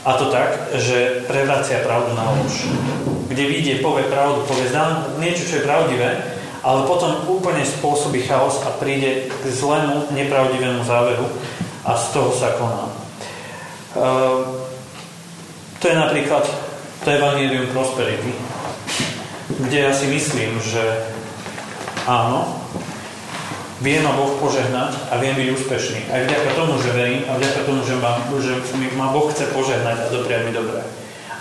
A 0.00 0.16
to 0.16 0.32
tak, 0.32 0.72
že 0.80 1.28
prevracia 1.28 1.84
pravdu 1.84 2.16
na 2.16 2.24
lož. 2.32 2.64
Kde 3.28 3.44
vidie, 3.44 3.84
povie 3.84 4.08
pravdu, 4.08 4.48
povie 4.48 4.72
znám 4.72 5.20
niečo, 5.20 5.44
čo 5.44 5.60
je 5.60 5.68
pravdivé, 5.68 6.40
ale 6.64 6.88
potom 6.88 7.28
úplne 7.28 7.60
spôsobí 7.64 8.24
chaos 8.24 8.64
a 8.64 8.72
príde 8.80 9.28
k 9.28 9.44
zlému, 9.52 10.08
nepravdivému 10.16 10.84
záveru 10.88 11.28
a 11.84 11.96
z 11.96 12.04
toho 12.16 12.32
sa 12.32 12.56
koná. 12.56 12.88
Ehm, 13.96 14.40
to 15.80 15.84
je 15.88 15.96
napríklad 15.96 16.44
to 17.04 17.08
Evangelium 17.10 17.66
Prosperity. 17.72 18.32
kde 19.60 19.78
ja 19.82 19.92
si 19.92 20.06
myslím, 20.06 20.62
že 20.62 20.80
áno, 22.06 22.46
vie 23.80 23.98
ma 24.00 24.12
Boh 24.14 24.36
požehnať 24.38 25.10
a 25.10 25.18
viem 25.18 25.34
byť 25.36 25.48
úspešný. 25.56 26.00
Aj 26.12 26.20
vďaka 26.22 26.48
tomu, 26.54 26.76
že 26.80 26.94
verím 26.94 27.24
a 27.26 27.36
vďaka 27.36 27.60
tomu, 27.64 27.80
že 27.82 27.96
ma, 27.98 28.20
že 28.40 28.52
ma 28.94 29.10
Boh 29.10 29.26
chce 29.32 29.48
požehnať 29.50 29.96
a 30.06 30.12
dopriať 30.12 30.42
mi 30.48 30.52
dobré. 30.52 30.80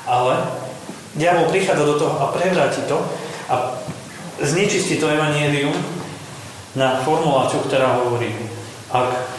Ale 0.08 0.42
diabol 1.13 1.51
prichádza 1.51 1.84
do 1.86 1.96
toho 2.00 2.16
a 2.18 2.32
prevráti 2.34 2.82
to 2.88 2.98
a 3.51 3.78
znečistí 4.39 4.98
to 4.98 5.12
evanielium 5.12 5.75
na 6.74 7.01
formuláciu, 7.04 7.60
ktorá 7.66 8.00
hovorí, 8.00 8.32
ak 8.89 9.38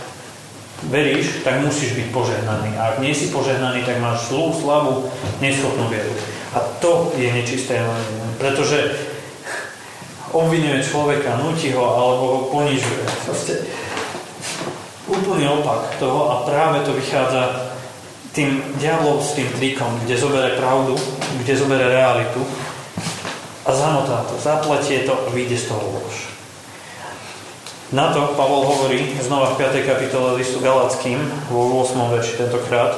veríš, 0.89 1.45
tak 1.45 1.61
musíš 1.61 1.93
byť 1.93 2.09
požehnaný. 2.09 2.71
A 2.81 2.95
ak 2.95 2.97
nie 3.05 3.13
si 3.13 3.29
požehnaný, 3.29 3.85
tak 3.85 4.01
máš 4.01 4.33
zlú, 4.33 4.55
slabú, 4.57 5.13
neschopnú 5.45 5.93
vieru. 5.93 6.15
A 6.57 6.65
to 6.81 7.13
je 7.21 7.29
nečisté 7.29 7.85
evanielium. 7.85 8.33
Pretože 8.41 8.79
obvinuje 10.33 10.81
človeka, 10.81 11.43
nutí 11.43 11.75
ho 11.77 11.85
alebo 11.85 12.25
ho 12.27 12.41
ponižuje. 12.55 13.05
Proste 13.29 13.53
úplný 15.11 15.51
opak 15.51 15.99
toho 15.99 16.31
a 16.33 16.35
práve 16.47 16.87
to 16.87 16.95
vychádza 16.95 17.75
tým 18.31 18.63
diablovským 18.79 19.51
trikom, 19.59 19.91
kde 20.07 20.15
zobere 20.15 20.55
pravdu, 20.55 20.95
kde 21.43 21.53
zobere 21.59 21.91
realitu 21.91 22.47
a 23.67 23.71
zamotá 23.75 24.23
to, 24.31 24.39
zapletie 24.39 25.03
to 25.03 25.13
a 25.13 25.31
vyjde 25.35 25.59
z 25.59 25.65
toho 25.75 25.83
lož. 25.99 26.40
Na 27.91 28.15
to 28.15 28.39
Pavol 28.39 28.71
hovorí 28.71 29.19
znova 29.19 29.59
v 29.59 29.67
5. 29.67 29.91
kapitole 29.91 30.39
listu 30.39 30.63
Galackým 30.63 31.19
vo 31.51 31.83
8. 31.83 31.99
verši 32.15 32.39
tentokrát. 32.39 32.95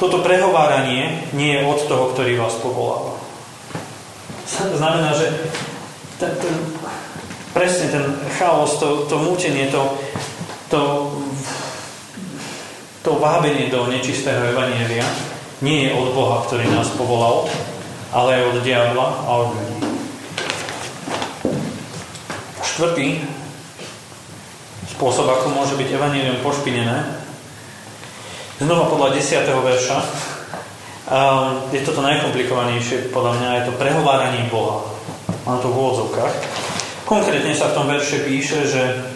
Toto 0.00 0.24
prehováranie 0.24 1.28
nie 1.36 1.56
je 1.56 1.68
od 1.68 1.80
toho, 1.84 2.16
ktorý 2.16 2.40
vás 2.40 2.56
povoláva 2.64 3.16
znamená, 4.76 5.10
že 5.14 5.26
ten, 6.18 6.30
ten, 6.38 6.54
presne 7.52 7.90
ten 7.90 8.04
chaos, 8.38 8.78
to, 8.78 9.04
to 9.10 9.18
mútenie, 9.18 9.68
to, 9.68 9.82
to, 10.70 10.80
to 13.02 13.10
vábenie 13.18 13.68
do 13.68 13.90
nečistého 13.90 14.54
evanielia 14.54 15.04
nie 15.64 15.88
je 15.88 15.92
od 15.96 16.12
Boha, 16.12 16.44
ktorý 16.44 16.68
nás 16.68 16.88
povolal, 16.94 17.48
ale 18.12 18.38
je 18.38 18.48
od 18.52 18.56
diabla 18.60 19.08
a 19.24 19.30
od 19.44 19.48
ľudí. 19.56 19.85
Štvrtý 22.76 23.24
spôsob, 24.92 25.24
ako 25.24 25.56
môže 25.56 25.80
byť 25.80 25.88
evanílium 25.96 26.44
pošpinené, 26.44 27.08
znova 28.60 28.92
podľa 28.92 29.16
10. 29.16 29.48
verša, 29.48 29.98
Um, 31.06 31.70
je 31.70 31.86
toto 31.86 32.02
najkomplikovanejšie, 32.02 33.14
podľa 33.14 33.38
mňa 33.38 33.48
je 33.54 33.64
to 33.70 33.78
prehováranie 33.78 34.50
Boha. 34.50 34.90
Mám 35.46 35.62
to 35.62 35.70
v 35.70 35.78
úvodzovkách. 35.78 36.34
Konkrétne 37.06 37.54
sa 37.54 37.70
v 37.70 37.78
tom 37.78 37.86
verše 37.86 38.26
píše, 38.26 38.66
že 38.66 39.06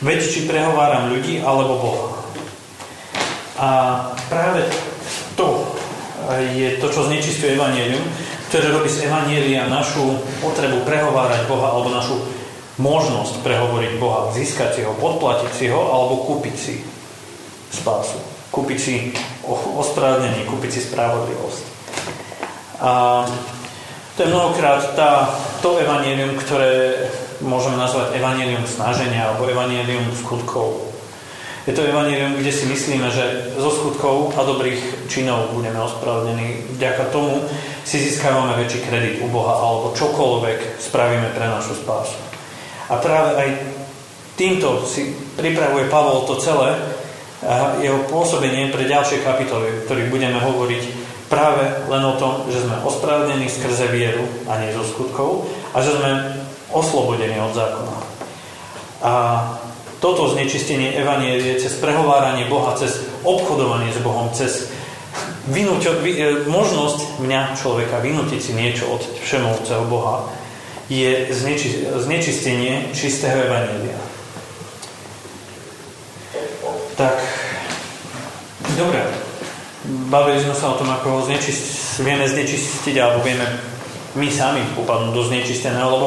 veď 0.00 0.16
či 0.24 0.48
prehováram 0.48 1.12
ľudí 1.12 1.44
alebo 1.44 1.76
Boha. 1.76 2.08
A 3.60 3.68
práve 4.32 4.64
to 5.36 5.76
je 6.56 6.80
to, 6.80 6.88
čo 6.88 7.04
znečistuje 7.04 7.52
Evangelium, 7.52 8.00
ktoré 8.56 8.72
robí 8.72 8.88
z 8.88 9.04
Evanielia 9.04 9.68
našu 9.68 10.16
potrebu 10.40 10.88
prehovárať 10.88 11.44
Boha 11.44 11.76
alebo 11.76 11.92
našu 11.92 12.16
možnosť 12.80 13.44
prehovoriť 13.44 13.92
Boha, 14.00 14.32
získať 14.32 14.80
si 14.80 14.80
ho, 14.80 14.96
podplatiť 14.96 15.52
si 15.52 15.68
ho 15.68 15.92
alebo 15.92 16.24
kúpiť 16.24 16.56
si 16.56 16.80
spásu 17.68 18.36
kúpiť 18.56 18.78
si 18.80 18.94
ospravedlnenie, 19.76 20.48
kúpiť 20.48 20.70
si 20.72 20.80
spravodlivosť. 20.88 21.64
A 22.80 22.92
to 24.16 24.18
je 24.24 24.32
mnohokrát 24.32 24.96
tá, 24.96 25.28
to 25.60 25.76
evanílium, 25.76 26.40
ktoré 26.40 27.04
môžeme 27.44 27.76
nazvať 27.76 28.16
evanílium 28.16 28.64
snaženia 28.64 29.28
alebo 29.28 29.44
evanílium 29.52 30.08
skutkov. 30.16 30.88
Je 31.68 31.76
to 31.76 31.84
evanílium, 31.84 32.40
kde 32.40 32.48
si 32.48 32.64
myslíme, 32.64 33.10
že 33.12 33.52
zo 33.60 33.68
skutkov 33.68 34.32
a 34.38 34.46
dobrých 34.46 35.10
činov 35.12 35.52
budeme 35.52 35.76
ospravedlnení. 35.82 36.78
Vďaka 36.80 37.12
tomu 37.12 37.44
si 37.86 38.02
získávame 38.02 38.58
väčší 38.58 38.82
kredit 38.82 39.14
u 39.22 39.30
Boha 39.30 39.62
alebo 39.62 39.94
čokoľvek 39.94 40.82
spravíme 40.82 41.30
pre 41.30 41.46
našu 41.46 41.78
spásu. 41.78 42.18
A 42.90 42.98
práve 42.98 43.30
aj 43.38 43.48
týmto 44.34 44.82
si 44.82 45.14
pripravuje 45.38 45.86
Pavol 45.86 46.26
to 46.26 46.42
celé, 46.42 46.74
a 47.46 47.78
jeho 47.78 48.00
pôsobenie 48.10 48.72
pre 48.74 48.88
ďalšie 48.88 49.22
kapitoly, 49.22 49.86
ktorých 49.86 50.10
budeme 50.10 50.40
hovoriť 50.40 50.82
práve 51.30 51.62
len 51.86 52.02
o 52.02 52.18
tom, 52.18 52.48
že 52.50 52.64
sme 52.64 52.82
ospravedlnení 52.82 53.46
skrze 53.46 53.86
vieru 53.92 54.24
a 54.50 54.58
nie 54.58 54.74
zo 54.74 54.82
skutkov 54.82 55.46
a 55.70 55.78
že 55.84 55.94
sme 55.94 56.42
oslobodení 56.72 57.38
od 57.38 57.52
zákona. 57.54 57.96
A 59.04 59.12
toto 60.00 60.32
znečistenie 60.32 60.96
Evanielie 60.96 61.60
cez 61.60 61.76
prehováranie 61.76 62.48
Boha, 62.48 62.72
cez 62.74 63.04
obchodovanie 63.22 63.92
s 63.92 64.00
Bohom, 64.00 64.32
cez 64.32 64.72
vynúť, 65.46 65.80
e, 65.82 65.90
možnosť 66.50 67.22
mňa, 67.22 67.58
človeka, 67.58 68.02
vynútiť 68.02 68.40
si 68.42 68.52
niečo 68.54 68.90
od 68.90 69.02
všemovceho 69.22 69.86
Boha, 69.86 70.26
je 70.86 71.34
znečistenie 72.02 72.94
čistého 72.94 73.42
Evanielia. 73.42 73.98
Tak, 76.94 77.16
dobre. 78.78 79.02
Bavili 80.10 80.42
sme 80.42 80.54
sa 80.54 80.74
o 80.74 80.78
tom, 80.78 80.90
ako 80.90 81.06
ho 81.10 81.20
znečist, 81.26 81.98
vieme 82.02 82.26
znečistiť, 82.26 82.94
alebo 82.98 83.22
vieme 83.22 83.46
my 84.16 84.28
sami 84.32 84.62
upadnúť 84.78 85.12
do 85.14 85.22
znečisteného, 85.26 85.86
lebo 85.86 86.06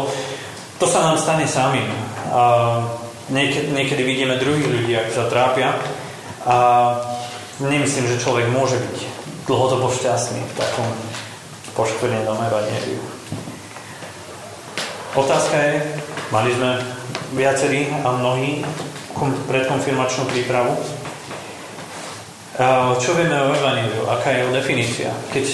to 0.81 0.85
sa 0.87 1.11
nám 1.11 1.19
stane 1.19 1.45
sami. 1.45 1.83
A 2.31 2.81
niekedy, 3.29 3.71
niekedy 3.71 4.01
vidíme 4.03 4.41
druhých 4.41 4.67
ľudí, 4.67 4.91
ako 4.97 5.11
sa 5.13 5.25
trápia 5.29 5.69
a 6.43 6.57
nemyslím, 7.61 8.09
že 8.09 8.21
človek 8.23 8.49
môže 8.49 8.79
byť 8.79 9.18
dlhodobo 9.49 9.89
šťastný 9.89 10.45
v 10.45 10.53
takom 10.53 10.85
poškvrnenom 11.73 12.37
evaneliu. 12.37 13.01
Otázka 15.17 15.57
je, 15.57 15.75
mali 16.29 16.53
sme 16.53 16.77
viacerí 17.33 17.89
a 18.05 18.13
mnohí 18.13 18.61
predkonfirmačnú 19.49 20.29
prípravu. 20.29 20.77
Čo 23.01 23.17
vieme 23.17 23.39
o 23.41 23.55
Evangeliu? 23.55 24.05
Aká 24.05 24.35
je 24.35 24.45
jeho 24.45 24.51
definícia? 24.53 25.09
Keď 25.33 25.45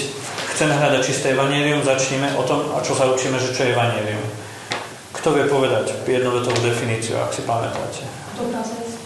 chceme 0.58 0.74
hľadať 0.76 1.02
čisté 1.06 1.32
Evangelium, 1.32 1.86
začneme 1.86 2.36
o 2.36 2.44
tom, 2.44 2.76
a 2.76 2.84
čo 2.84 2.98
sa 2.98 3.08
učíme, 3.08 3.40
že 3.40 3.56
čo 3.56 3.64
je 3.64 3.74
Evangelium. 3.78 4.26
Kto 5.16 5.40
vie 5.40 5.46
povedať 5.48 5.96
jednovetovú 6.04 6.60
definíciu, 6.66 7.16
ak 7.22 7.32
si 7.32 7.42
pamätáte? 7.48 8.04
Dobrá 8.36 8.60
zvesť. 8.60 8.98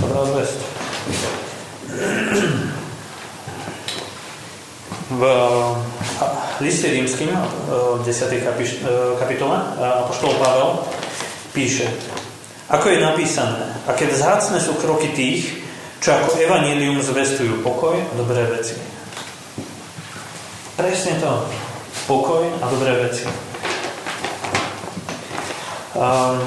Dobrá 0.00 0.22
zvesť. 0.22 0.58
V 5.12 5.22
liste 6.64 6.88
rímským, 6.88 7.28
v 7.68 8.00
10. 8.06 8.40
kapitole, 9.18 9.56
Apoštol 9.76 10.32
Pavel 10.40 10.86
píše 11.52 11.90
ako 12.72 12.88
je 12.88 13.04
napísané, 13.04 13.68
aké 13.84 14.08
vzácne 14.08 14.56
sú 14.56 14.72
kroky 14.80 15.12
tých, 15.12 15.60
čo 16.00 16.16
ako 16.16 16.40
evanílium 16.40 17.04
zvestujú 17.04 17.60
pokoj 17.60 18.00
a 18.00 18.12
dobré 18.16 18.48
veci. 18.48 18.80
Presne 20.72 21.20
to. 21.20 21.52
Pokoj 22.08 22.48
a 22.48 22.64
dobré 22.72 22.96
veci. 23.04 23.28
Um, 25.92 26.40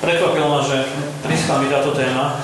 prekvapilo 0.00 0.48
ma, 0.48 0.64
že 0.64 0.80
prišla 1.28 1.54
mi 1.60 1.68
táto 1.68 1.92
téma, 1.92 2.40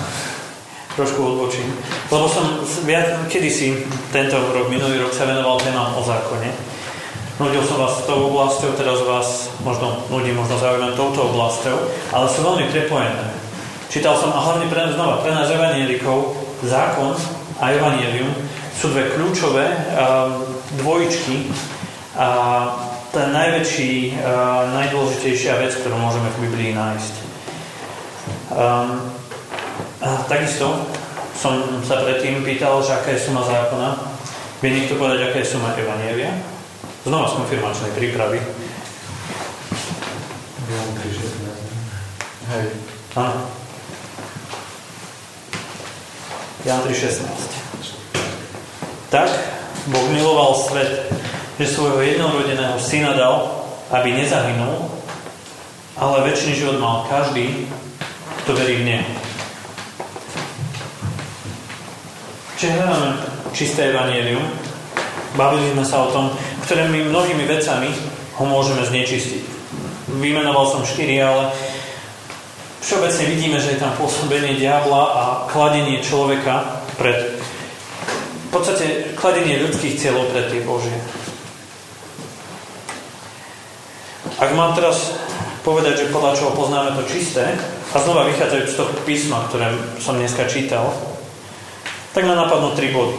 trošku 0.94 1.20
odbočím, 1.20 1.68
lebo 2.10 2.30
som 2.30 2.62
viac, 2.86 3.26
kedysi 3.26 3.82
tento 4.14 4.38
rok, 4.54 4.70
minulý 4.70 5.02
rok 5.02 5.10
sa 5.10 5.26
venoval 5.26 5.58
témam 5.58 5.94
o 5.98 6.02
zákone 6.02 6.74
Nudil 7.34 7.66
som 7.66 7.82
vás 7.82 7.98
tou 8.06 8.30
oblasťou, 8.30 8.78
teraz 8.78 9.02
vás 9.02 9.50
možno 9.66 10.06
ľudí 10.06 10.30
možno 10.30 10.54
zaujímam 10.54 10.94
touto 10.94 11.34
oblasťou, 11.34 11.76
ale 12.14 12.30
sú 12.30 12.46
veľmi 12.46 12.70
prepojené. 12.70 13.26
Čítal 13.90 14.14
som, 14.14 14.30
a 14.30 14.38
hlavne 14.38 14.70
pre, 14.70 14.94
znova, 14.94 15.18
pre 15.18 15.34
nás 15.34 15.50
evanielikov, 15.50 16.30
zákon 16.62 17.18
a 17.58 17.74
evanielium 17.74 18.30
sú 18.78 18.94
dve 18.94 19.10
kľúčové 19.18 19.66
dvojičky 20.78 21.50
a 22.14 22.28
tá 23.10 23.30
najväčší, 23.30 24.14
uh, 24.14 24.70
najdôležitejšia 24.74 25.58
vec, 25.58 25.74
ktorú 25.78 25.94
môžeme 25.98 26.30
v 26.34 26.40
Biblii 26.46 26.70
nájsť. 26.74 27.14
Um, 28.54 29.10
a 30.04 30.20
takisto 30.28 30.84
som 31.32 31.80
sa 31.80 32.04
predtým 32.04 32.44
pýtal, 32.44 32.84
že 32.84 32.92
aká 32.92 33.16
je 33.16 33.24
suma 33.24 33.40
zákona. 33.40 33.96
Vie 34.60 34.70
niekto 34.76 35.00
povedať, 35.00 35.32
aká 35.32 35.40
je 35.40 35.48
suma 35.48 35.72
evanielia? 35.80 36.28
Znova 37.08 37.32
z 37.32 37.36
konfirmačnej 37.40 37.92
prípravy. 37.96 38.38
Jan 40.68 40.88
3.16. 41.00 42.52
Hej. 42.52 42.64
Áno. 43.16 43.48
Jan 46.68 46.80
3.16. 46.84 47.24
Tak 49.08 49.28
Boh 49.88 50.06
miloval 50.12 50.52
svet, 50.64 51.08
že 51.56 51.66
svojho 51.68 52.00
jednorodeného 52.04 52.76
syna 52.80 53.16
dal, 53.16 53.52
aby 53.92 54.16
nezahynul, 54.16 54.88
ale 55.96 56.28
väčší 56.28 56.56
život 56.56 56.80
mal 56.80 57.04
každý, 57.08 57.68
kto 58.44 58.52
verí 58.56 58.80
v 58.80 58.84
Neho. 58.84 59.23
Čiže 62.64 62.80
hľadáme 62.80 63.10
čisté 63.52 63.92
evanielium, 63.92 64.40
bavili 65.36 65.76
sme 65.76 65.84
sa 65.84 66.00
o 66.00 66.08
tom, 66.08 66.32
ktorými 66.64 67.12
mnohými 67.12 67.44
vecami 67.44 67.92
ho 68.40 68.44
môžeme 68.48 68.80
znečistiť. 68.88 69.44
Vymenoval 70.16 70.72
som 70.72 70.88
štyri, 70.88 71.20
ale 71.20 71.52
všeobecne 72.80 73.24
vidíme, 73.28 73.60
že 73.60 73.76
je 73.76 73.84
tam 73.84 73.92
pôsobenie 74.00 74.56
diabla 74.56 75.02
a 75.12 75.22
kladenie 75.52 76.00
človeka 76.00 76.80
pred 76.96 77.36
v 77.36 78.48
podstate 78.48 79.12
kladenie 79.12 79.60
ľudských 79.60 80.00
cieľov 80.00 80.32
pred 80.32 80.48
tie 80.48 80.64
Božie. 80.64 80.96
Ak 84.40 84.56
mám 84.56 84.72
teraz 84.72 85.12
povedať, 85.68 86.08
že 86.08 86.12
podľa 86.16 86.32
čoho 86.32 86.56
poznáme 86.56 86.96
to 86.96 87.04
čisté, 87.12 87.44
a 87.92 88.00
znova 88.00 88.24
vychádzajúc 88.32 88.68
z 88.72 88.78
toho 88.80 88.90
písma, 89.04 89.44
ktoré 89.52 89.68
som 90.00 90.16
dneska 90.16 90.48
čítal, 90.48 91.13
tak 92.14 92.22
ma 92.22 92.38
napadnú 92.38 92.78
tri 92.78 92.94
body. 92.94 93.18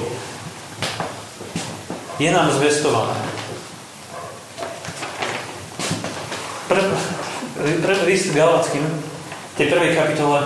Je 2.15 2.31
nám 2.31 2.47
zvestované. 2.55 3.19
Pre, 6.71 6.81
pre 7.59 7.93
list 8.07 8.31
Galackým, 8.31 8.87
tej 9.59 9.67
prvej 9.67 9.99
kapitole, 9.99 10.39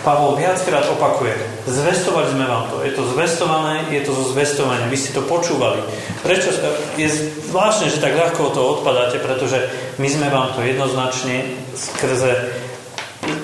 Pavol 0.00 0.40
viackrát 0.40 0.88
opakuje, 0.88 1.36
zvestovali 1.68 2.32
sme 2.32 2.48
vám 2.48 2.72
to. 2.72 2.80
Je 2.80 2.96
to 2.96 3.04
zvestované, 3.12 3.84
je 3.92 4.00
to 4.00 4.16
zo 4.16 4.32
zvestovania. 4.32 4.88
Vy 4.88 4.96
ste 4.96 5.12
to 5.12 5.28
počúvali. 5.28 5.84
Prečo? 6.24 6.56
Je 6.96 7.04
zvláštne, 7.52 7.92
že 7.92 8.00
tak 8.00 8.16
ľahko 8.16 8.56
to 8.56 8.80
odpadáte, 8.80 9.20
pretože 9.20 9.60
my 10.00 10.08
sme 10.08 10.32
vám 10.32 10.56
to 10.56 10.64
jednoznačne 10.64 11.52
skrze 11.76 12.32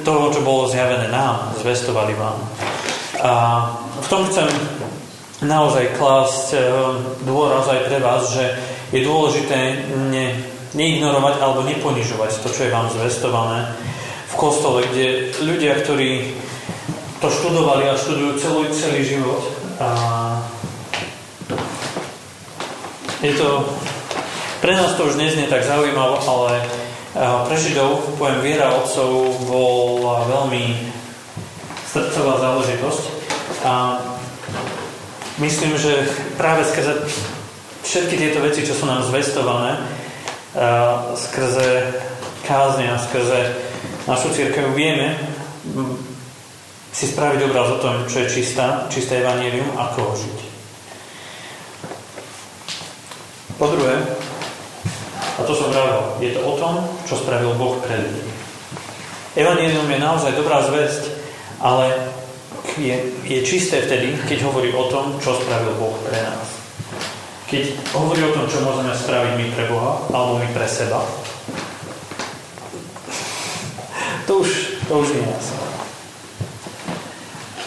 toho, 0.01 0.33
čo 0.33 0.40
bolo 0.40 0.73
zjavené 0.73 1.12
nám, 1.12 1.53
zvestovali 1.61 2.16
vám. 2.16 2.40
A 3.21 3.33
v 4.00 4.09
tom 4.09 4.28
chcem 4.28 4.48
naozaj 5.44 5.96
klásť 6.00 6.46
eh, 6.56 6.62
dôraz 7.24 7.68
aj 7.68 7.80
pre 7.88 7.98
vás, 8.00 8.32
že 8.32 8.44
je 8.94 9.00
dôležité 9.02 9.88
ne, 10.09 10.32
neignorovať 10.72 11.35
alebo 11.42 11.66
neponižovať 11.66 12.44
to, 12.44 12.48
čo 12.52 12.61
je 12.68 12.74
vám 12.74 12.87
zvestované 12.92 13.72
v 14.30 14.35
kostole, 14.38 14.85
kde 14.92 15.32
ľudia, 15.42 15.80
ktorí 15.82 16.37
to 17.18 17.28
študovali 17.32 17.88
a 17.88 17.98
študujú 17.98 18.37
celý, 18.38 18.62
celý 18.70 19.00
život. 19.02 19.42
A 19.80 19.88
je 23.24 23.32
to, 23.32 23.64
pre 24.61 24.76
nás 24.76 24.92
to 24.94 25.09
už 25.09 25.16
neznie 25.16 25.48
tak 25.48 25.64
zaujímavé, 25.64 26.20
ale 26.28 26.52
pre 27.16 27.56
Židov, 27.56 28.20
poviem, 28.20 28.44
viera 28.44 28.76
otcov 28.76 29.40
bola 29.48 30.28
veľmi 30.28 30.92
srdcová 31.88 32.37
záležitosť. 32.44 33.15
A 33.66 33.98
myslím, 35.42 35.74
že 35.74 36.07
práve 36.38 36.62
skrze 36.70 37.02
všetky 37.83 38.14
tieto 38.14 38.38
veci, 38.38 38.62
čo 38.62 38.79
sú 38.79 38.87
nám 38.87 39.02
zvestované, 39.02 39.83
skrze 41.18 41.98
kázne 42.46 42.94
a 42.94 43.02
skrze 43.02 43.59
našu 44.07 44.31
církev 44.31 44.70
vieme 44.70 45.18
si 46.94 47.11
spraviť 47.11 47.40
obraz 47.50 47.74
o 47.74 47.83
tom, 47.83 48.07
čo 48.07 48.22
je 48.22 48.31
čistá, 48.31 48.87
čisté 48.87 49.20
evanílium, 49.20 49.68
ako 49.74 50.14
žiť. 50.14 50.38
Po 53.59 53.66
druhé, 53.68 53.98
a 55.37 55.40
to 55.44 55.52
som 55.52 55.74
vravel, 55.74 56.16
je 56.22 56.33
to 56.33 56.40
o 56.40 56.55
tom, 56.57 56.87
čo 57.05 57.18
spravil 57.18 57.52
Boh 57.59 57.83
pre 57.85 57.98
ľudí. 57.98 58.24
Evanílium 59.37 59.90
je 59.90 59.98
naozaj 60.00 60.33
dobrá 60.38 60.64
zväzť, 60.64 61.12
ale 61.61 62.15
je, 62.76 62.96
je 63.24 63.38
čisté 63.42 63.84
vtedy, 63.84 64.16
keď 64.28 64.48
hovorí 64.48 64.72
o 64.72 64.88
tom, 64.92 65.16
čo 65.20 65.40
spravil 65.40 65.76
Boh 65.80 65.96
pre 66.04 66.20
nás. 66.20 66.46
Keď 67.46 67.94
hovorí 67.94 68.20
o 68.26 68.34
tom, 68.34 68.46
čo 68.50 68.64
môžeme 68.64 68.92
spraviť 68.92 69.32
my 69.38 69.46
pre 69.54 69.64
Boha, 69.70 70.02
alebo 70.12 70.42
my 70.42 70.48
pre 70.50 70.66
seba, 70.68 71.00
to 74.26 74.42
už, 74.42 74.50
to 74.90 74.92
už 74.98 75.08
nie 75.14 75.22
je. 75.22 75.40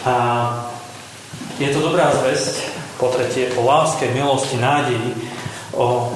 A 0.04 0.14
je 1.60 1.68
to 1.72 1.80
dobrá 1.80 2.12
zväzť, 2.12 2.80
po 3.00 3.08
tretie, 3.08 3.48
o 3.56 3.64
láske, 3.64 4.12
milosti, 4.12 4.60
nádeji, 4.60 5.16
o 5.72 6.12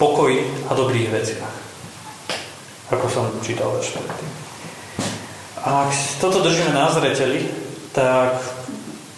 pokoji 0.00 0.48
a 0.68 0.72
dobrých 0.72 1.12
veciach. 1.12 1.54
Ako 2.88 3.04
som 3.12 3.28
čítal 3.44 3.68
verš 3.76 3.92
predtým. 3.92 4.32
A 5.60 5.84
ak 5.84 5.90
toto 6.16 6.40
držíme 6.40 6.72
na 6.72 6.88
zreteli, 6.88 7.65
tak 7.96 8.44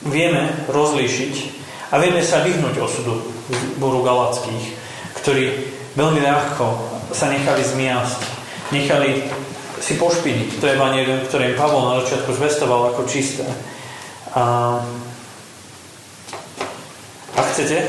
vieme 0.06 0.46
rozlíšiť 0.70 1.34
a 1.90 1.98
vieme 1.98 2.22
sa 2.22 2.46
vyhnúť 2.46 2.78
osudu 2.78 3.26
boru 3.82 4.06
galackých, 4.06 4.78
ktorí 5.18 5.50
veľmi 5.98 6.22
ľahko 6.22 6.66
sa 7.10 7.26
nechali 7.26 7.66
zmiasť, 7.66 8.20
nechali 8.70 9.26
si 9.82 9.98
pošpiniť 9.98 10.62
to 10.62 10.70
evanelium, 10.70 11.26
ktoré 11.26 11.50
im 11.50 11.58
Pavol 11.58 11.90
na 11.90 11.98
začiatku 12.04 12.30
zvestoval 12.38 12.94
ako 12.94 13.02
čisté. 13.10 13.42
A 14.38 14.78
ak 17.34 17.46
chcete, 17.54 17.82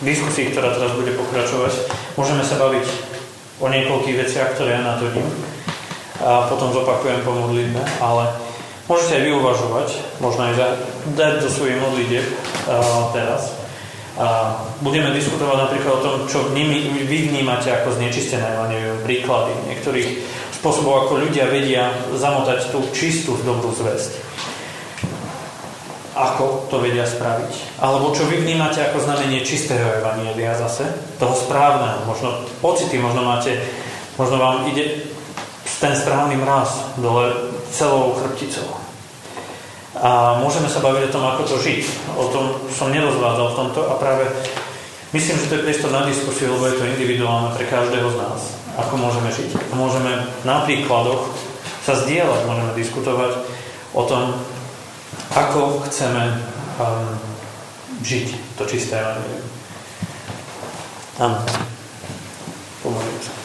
v 0.00 0.04
diskusii, 0.04 0.52
ktorá 0.52 0.76
teraz 0.76 0.92
bude 0.96 1.12
pokračovať, 1.16 1.72
môžeme 2.16 2.44
sa 2.44 2.60
baviť 2.60 2.86
o 3.60 3.68
niekoľkých 3.68 4.20
veciach, 4.20 4.56
ktoré 4.56 4.76
ja 4.76 4.82
natvorím 4.84 5.28
a 6.20 6.44
potom 6.52 6.68
zopakujem 6.68 7.24
po 7.24 7.32
modlitbe, 7.32 7.80
ale 8.04 8.28
môžete 8.90 9.22
aj 9.22 9.26
vyuvažovať, 9.30 9.88
možno 10.18 10.50
aj 10.50 10.54
dať 11.14 11.34
do 11.38 11.48
svojej 11.48 11.78
modlitieb 11.78 12.26
teraz. 13.14 13.54
A 14.18 14.58
budeme 14.82 15.14
diskutovať 15.14 15.70
napríklad 15.70 15.92
o 15.96 16.04
tom, 16.04 16.16
čo 16.26 16.50
vy 16.50 17.16
vnímate 17.30 17.70
ako 17.70 17.94
znečistené 17.94 18.58
neviem, 18.66 18.98
príklady 19.06 19.54
niektorých 19.70 20.08
spôsobov, 20.58 21.06
ako 21.06 21.30
ľudia 21.30 21.46
vedia 21.46 21.94
zamotať 22.18 22.74
tú 22.74 22.82
čistú 22.90 23.38
dobrú 23.46 23.70
zväzť 23.70 24.28
ako 26.20 26.68
to 26.68 26.84
vedia 26.84 27.08
spraviť. 27.08 27.80
Alebo 27.80 28.12
čo 28.12 28.28
vy 28.28 28.44
vnímate 28.44 28.84
ako 28.84 29.00
znamenie 29.08 29.40
čistého 29.40 30.04
evanielia 30.04 30.52
zase, 30.52 30.84
toho 31.16 31.32
správneho. 31.32 32.04
Možno 32.04 32.44
pocity, 32.60 33.00
možno 33.00 33.24
máte, 33.24 33.56
možno 34.20 34.36
vám 34.36 34.68
ide 34.68 35.08
ten 35.80 35.96
správny 35.96 36.36
mraz 36.36 36.92
dole 37.00 37.32
celou 37.72 38.12
chrbticou. 38.20 38.79
A 40.00 40.40
môžeme 40.40 40.64
sa 40.64 40.80
baviť 40.80 41.12
o 41.12 41.12
tom, 41.12 41.24
ako 41.28 41.42
to 41.44 41.56
žiť. 41.60 41.84
O 42.16 42.32
tom 42.32 42.56
som 42.72 42.88
nerozvádzal 42.88 43.52
v 43.52 43.58
tomto 43.60 43.80
a 43.84 44.00
práve 44.00 44.24
myslím, 45.12 45.36
že 45.36 45.48
to 45.52 45.56
je 45.60 45.66
priestor 45.68 45.92
na 45.92 46.08
diskusiu, 46.08 46.56
lebo 46.56 46.72
je 46.72 46.80
to 46.80 46.88
individuálne 46.88 47.52
pre 47.52 47.68
každého 47.68 48.08
z 48.08 48.16
nás. 48.16 48.40
Ako 48.80 48.96
môžeme 48.96 49.28
žiť. 49.28 49.76
Môžeme 49.76 50.24
na 50.48 50.64
príkladoch 50.64 51.28
sa 51.84 52.00
zdieľať, 52.00 52.48
môžeme 52.48 52.72
diskutovať 52.80 53.44
o 53.92 54.02
tom, 54.08 54.40
ako 55.36 55.84
chceme 55.90 56.38
um, 56.80 57.12
žiť 58.00 58.56
to 58.56 58.64
čisté. 58.64 58.96
Amen. 61.20 61.44
Pomôžeme 62.80 63.20
sa. 63.20 63.39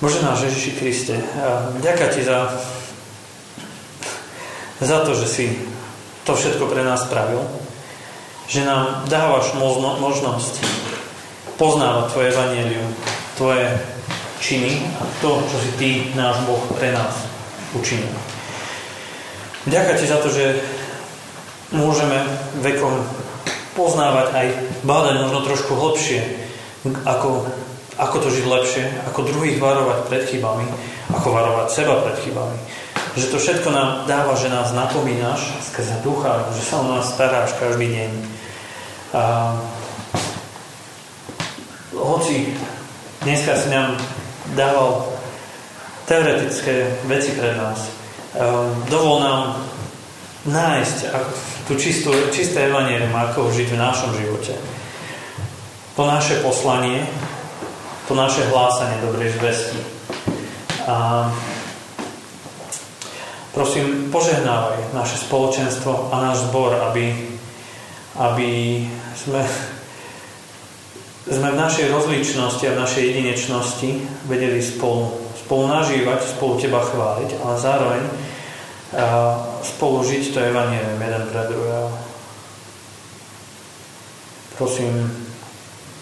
Bože 0.00 0.24
náš 0.24 0.48
Ježiši 0.48 0.72
Kriste, 0.80 1.16
ďaká 1.84 2.08
Ti 2.08 2.24
za, 2.24 2.56
za 4.80 4.98
to, 5.04 5.12
že 5.12 5.28
si 5.28 5.46
to 6.24 6.32
všetko 6.32 6.72
pre 6.72 6.80
nás 6.80 7.04
spravil, 7.04 7.44
že 8.48 8.64
nám 8.64 9.04
dávaš 9.12 9.52
možnosť 10.00 10.64
poznávať 11.60 12.16
Tvoje 12.16 12.32
evanielium, 12.32 12.88
Tvoje 13.36 13.68
činy 14.40 14.80
a 14.96 15.04
to, 15.20 15.44
čo 15.44 15.56
si 15.60 15.70
Ty, 15.76 15.90
náš 16.16 16.48
Boh, 16.48 16.64
pre 16.80 16.96
nás 16.96 17.20
učinil. 17.76 18.16
Ďakujem 19.68 19.98
Ti 20.00 20.06
za 20.08 20.18
to, 20.24 20.32
že 20.32 20.64
môžeme 21.76 22.24
vekom 22.64 23.04
poznávať 23.76 24.32
aj 24.32 24.46
bádať 24.80 25.14
možno 25.28 25.44
trošku 25.44 25.76
hlbšie, 25.76 26.24
ako, 27.04 27.44
ako 27.96 28.16
to 28.22 28.28
žiť 28.30 28.46
lepšie, 28.46 28.84
ako 29.10 29.26
druhých 29.26 29.58
varovať 29.58 29.98
pred 30.06 30.22
chybami, 30.28 30.66
ako 31.14 31.28
varovať 31.34 31.68
seba 31.72 32.02
pred 32.06 32.16
chybami. 32.22 32.58
Že 33.18 33.26
to 33.34 33.36
všetko 33.42 33.68
nám 33.74 34.06
dáva, 34.06 34.38
že 34.38 34.52
nás 34.52 34.70
napomínaš 34.70 35.50
skrze 35.66 35.98
ducha, 36.06 36.46
že 36.54 36.62
sa 36.62 36.78
o 36.78 36.86
nás 36.94 37.10
staráš 37.10 37.58
každý 37.58 37.90
deň. 37.90 38.10
A, 39.10 39.22
hoci 41.90 42.54
dneska 43.26 43.58
si 43.58 43.68
nám 43.74 43.98
dával 44.54 45.10
teoretické 46.06 46.90
veci 47.06 47.34
pre 47.34 47.54
nás. 47.54 47.90
dovol 48.90 49.22
nám 49.22 49.42
nájsť 50.46 50.98
tú 51.66 51.74
čistú, 51.76 52.10
čisté 52.30 52.70
evanierium, 52.70 53.14
ako 53.14 53.50
žiť 53.50 53.68
v 53.74 53.80
našom 53.80 54.10
živote. 54.16 54.54
To 55.98 56.06
naše 56.06 56.40
poslanie, 56.40 57.04
to 58.10 58.18
naše 58.18 58.42
hlásanie 58.50 58.98
dobrej 59.06 59.38
zvesti. 59.38 59.78
A 60.90 61.30
prosím, 63.54 64.10
požehnávaj 64.10 64.90
naše 64.90 65.14
spoločenstvo 65.30 66.10
a 66.10 66.18
náš 66.18 66.50
zbor, 66.50 66.74
aby, 66.90 67.14
aby 68.18 68.82
sme, 69.14 69.46
sme 71.22 71.48
v 71.54 71.60
našej 71.62 71.86
rozličnosti 71.86 72.66
a 72.66 72.74
v 72.74 72.82
našej 72.82 73.02
jedinečnosti 73.14 74.02
vedeli 74.26 74.58
spolu, 74.58 75.14
spolu 75.46 75.70
nažívať, 75.70 76.34
spolu 76.34 76.58
Teba 76.58 76.82
chváliť, 76.82 77.30
ale 77.46 77.54
zároveň 77.62 78.02
spolu 79.62 80.02
žiť 80.02 80.34
to 80.34 80.42
evanielium 80.50 80.98
jeden 80.98 81.24
pre 81.30 81.46
druhého. 81.46 81.94
Prosím, 84.58 84.98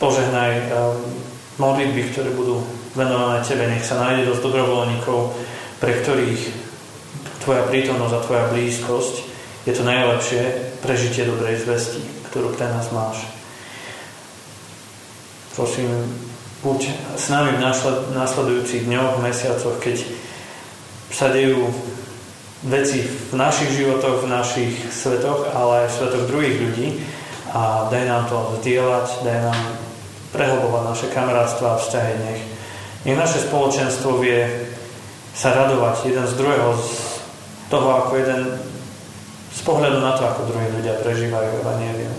požehnaj 0.01 0.73
modlitby, 1.59 2.15
ktoré 2.15 2.31
budú 2.33 2.63
venované 2.95 3.43
Tebe. 3.43 3.67
Nech 3.67 3.85
sa 3.85 3.99
nájde 3.99 4.31
dosť 4.31 4.43
dobrovoľníkov, 4.47 5.19
pre 5.83 5.93
ktorých 6.03 6.43
Tvoja 7.43 7.67
prítomnosť 7.71 8.15
a 8.15 8.25
Tvoja 8.25 8.45
blízkosť 8.51 9.15
je 9.67 9.73
to 9.77 9.85
najlepšie 9.85 10.43
prežitie 10.81 11.29
dobrej 11.29 11.61
zvesti, 11.61 12.01
ktorú 12.31 12.57
pre 12.57 12.65
nás 12.71 12.89
máš. 12.95 13.21
Prosím, 15.53 15.91
buď 16.63 16.89
s 17.19 17.27
nami 17.29 17.59
v 17.59 17.63
následujúcich 18.15 18.87
dňoch, 18.87 19.21
mesiacoch, 19.21 19.77
keď 19.83 20.07
sa 21.11 21.29
dejú 21.35 21.69
veci 22.65 23.03
v 23.07 23.35
našich 23.35 23.71
životoch, 23.75 24.23
v 24.25 24.31
našich 24.31 24.73
svetoch, 24.91 25.51
ale 25.55 25.85
aj 25.85 25.89
v 25.91 25.97
svetoch 25.99 26.25
druhých 26.31 26.57
ľudí 26.63 26.89
a 27.55 27.87
daj 27.91 28.05
nám 28.07 28.25
to 28.31 28.39
zdieľať, 28.63 29.07
daj 29.27 29.39
nám 29.51 29.88
prehlbovať 30.33 30.83
naše 30.85 31.07
kamarátstva 31.13 31.77
a 31.77 31.81
vzťahy. 31.81 32.15
Nech, 32.29 32.43
nech 33.05 33.17
naše 33.17 33.45
spoločenstvo 33.49 34.21
vie 34.21 34.45
sa 35.33 35.55
radovať 35.55 36.11
jeden 36.11 36.27
z 36.27 36.35
druhého, 36.35 36.75
z 36.77 36.91
toho 37.71 37.89
ako 38.05 38.13
jeden 38.19 38.43
z 39.55 39.61
pohľadu 39.63 39.99
na 40.03 40.13
to, 40.15 40.23
ako 40.27 40.51
druhí 40.51 40.69
ľudia 40.71 40.99
prežívajú 41.03 41.63
Evangelium 41.63 42.17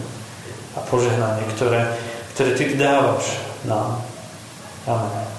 a 0.77 0.79
požehnanie, 0.87 1.43
ktoré, 1.55 1.87
ktoré 2.35 2.49
Ty 2.55 2.63
dávaš 2.77 3.25
nám. 3.65 4.01
Amen. 4.87 5.38